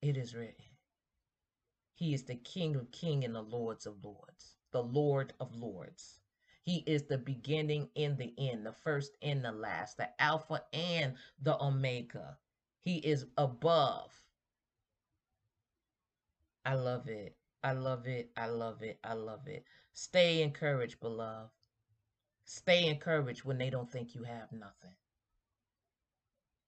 It 0.00 0.16
is 0.16 0.34
written. 0.34 0.64
He 1.94 2.14
is 2.14 2.24
the 2.24 2.36
King 2.36 2.76
of 2.76 2.90
kings 2.90 3.26
and 3.26 3.34
the 3.34 3.42
Lords 3.42 3.84
of 3.84 4.02
lords. 4.02 4.56
The 4.72 4.82
Lord 4.82 5.34
of 5.38 5.54
lords. 5.54 6.21
He 6.62 6.84
is 6.86 7.04
the 7.04 7.18
beginning 7.18 7.88
and 7.96 8.16
the 8.16 8.32
end, 8.38 8.64
the 8.64 8.72
first 8.72 9.16
and 9.20 9.44
the 9.44 9.52
last, 9.52 9.96
the 9.96 10.08
Alpha 10.20 10.62
and 10.72 11.14
the 11.40 11.60
Omega. 11.62 12.38
He 12.80 12.98
is 12.98 13.26
above. 13.36 14.12
I 16.64 16.74
love 16.74 17.08
it. 17.08 17.36
I 17.64 17.72
love 17.72 18.06
it. 18.06 18.30
I 18.36 18.46
love 18.46 18.82
it. 18.82 18.98
I 19.02 19.14
love 19.14 19.48
it. 19.48 19.64
Stay 19.92 20.42
encouraged, 20.42 21.00
beloved. 21.00 21.50
Stay 22.44 22.86
encouraged 22.86 23.44
when 23.44 23.58
they 23.58 23.70
don't 23.70 23.90
think 23.90 24.14
you 24.14 24.22
have 24.24 24.52
nothing. 24.52 24.94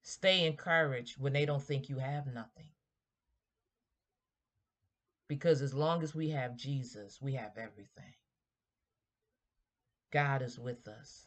Stay 0.02 0.46
encouraged 0.46 1.18
when 1.18 1.32
they 1.32 1.46
don't 1.46 1.62
think 1.62 1.88
you 1.88 1.98
have 1.98 2.26
nothing. 2.26 2.68
Because 5.28 5.62
as 5.62 5.72
long 5.74 6.02
as 6.02 6.14
we 6.14 6.30
have 6.30 6.56
Jesus, 6.56 7.20
we 7.20 7.34
have 7.34 7.56
everything. 7.56 8.14
God 10.14 10.42
is 10.42 10.60
with 10.60 10.86
us. 10.86 11.26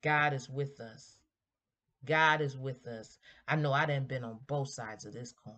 God 0.00 0.32
is 0.34 0.48
with 0.48 0.78
us. 0.80 1.18
God 2.04 2.40
is 2.40 2.56
with 2.56 2.86
us. 2.86 3.18
I 3.48 3.56
know 3.56 3.72
I 3.72 3.86
didn't 3.86 4.06
been 4.06 4.22
on 4.22 4.38
both 4.46 4.68
sides 4.68 5.04
of 5.04 5.12
this 5.12 5.32
coin. 5.32 5.54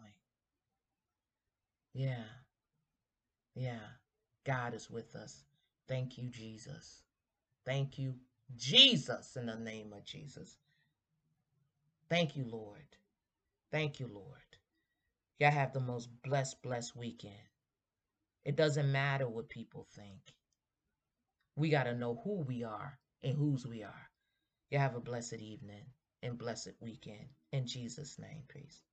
Yeah. 1.92 2.25
Yeah. 3.55 3.87
God 4.45 4.73
is 4.73 4.88
with 4.90 5.14
us. 5.16 5.45
Thank 5.87 6.16
you, 6.16 6.31
Jesus. 6.31 7.03
Thank 7.66 7.99
you, 7.99 8.14
Jesus, 8.57 9.37
in 9.37 9.47
the 9.47 9.57
name 9.57 9.92
of 9.92 10.05
Jesus. 10.05 10.57
Thank 12.09 12.37
you, 12.37 12.47
Lord. 12.51 12.87
Thank 13.71 14.01
you, 14.01 14.07
Lord. 14.07 14.25
Y'all 15.38 15.51
have 15.51 15.75
the 15.75 15.81
most 15.81 16.09
blessed, 16.23 16.62
blessed 16.62 16.97
weekend. 16.97 17.35
It 18.47 18.57
doesn't 18.57 18.90
matter 18.90 19.29
what 19.29 19.51
people 19.51 19.87
think. 19.95 20.33
We 21.57 21.71
got 21.71 21.85
to 21.85 21.95
know 21.95 22.21
who 22.25 22.42
we 22.42 22.64
are 22.64 22.99
and 23.23 23.37
whose 23.37 23.66
we 23.66 23.83
are. 23.83 24.11
You 24.71 24.79
have 24.79 24.97
a 24.97 25.01
blessed 25.01 25.35
evening 25.35 25.87
and 26.23 26.38
blessed 26.38 26.73
weekend. 26.81 27.29
In 27.53 27.66
Jesus' 27.66 28.19
name, 28.19 28.45
peace. 28.49 28.86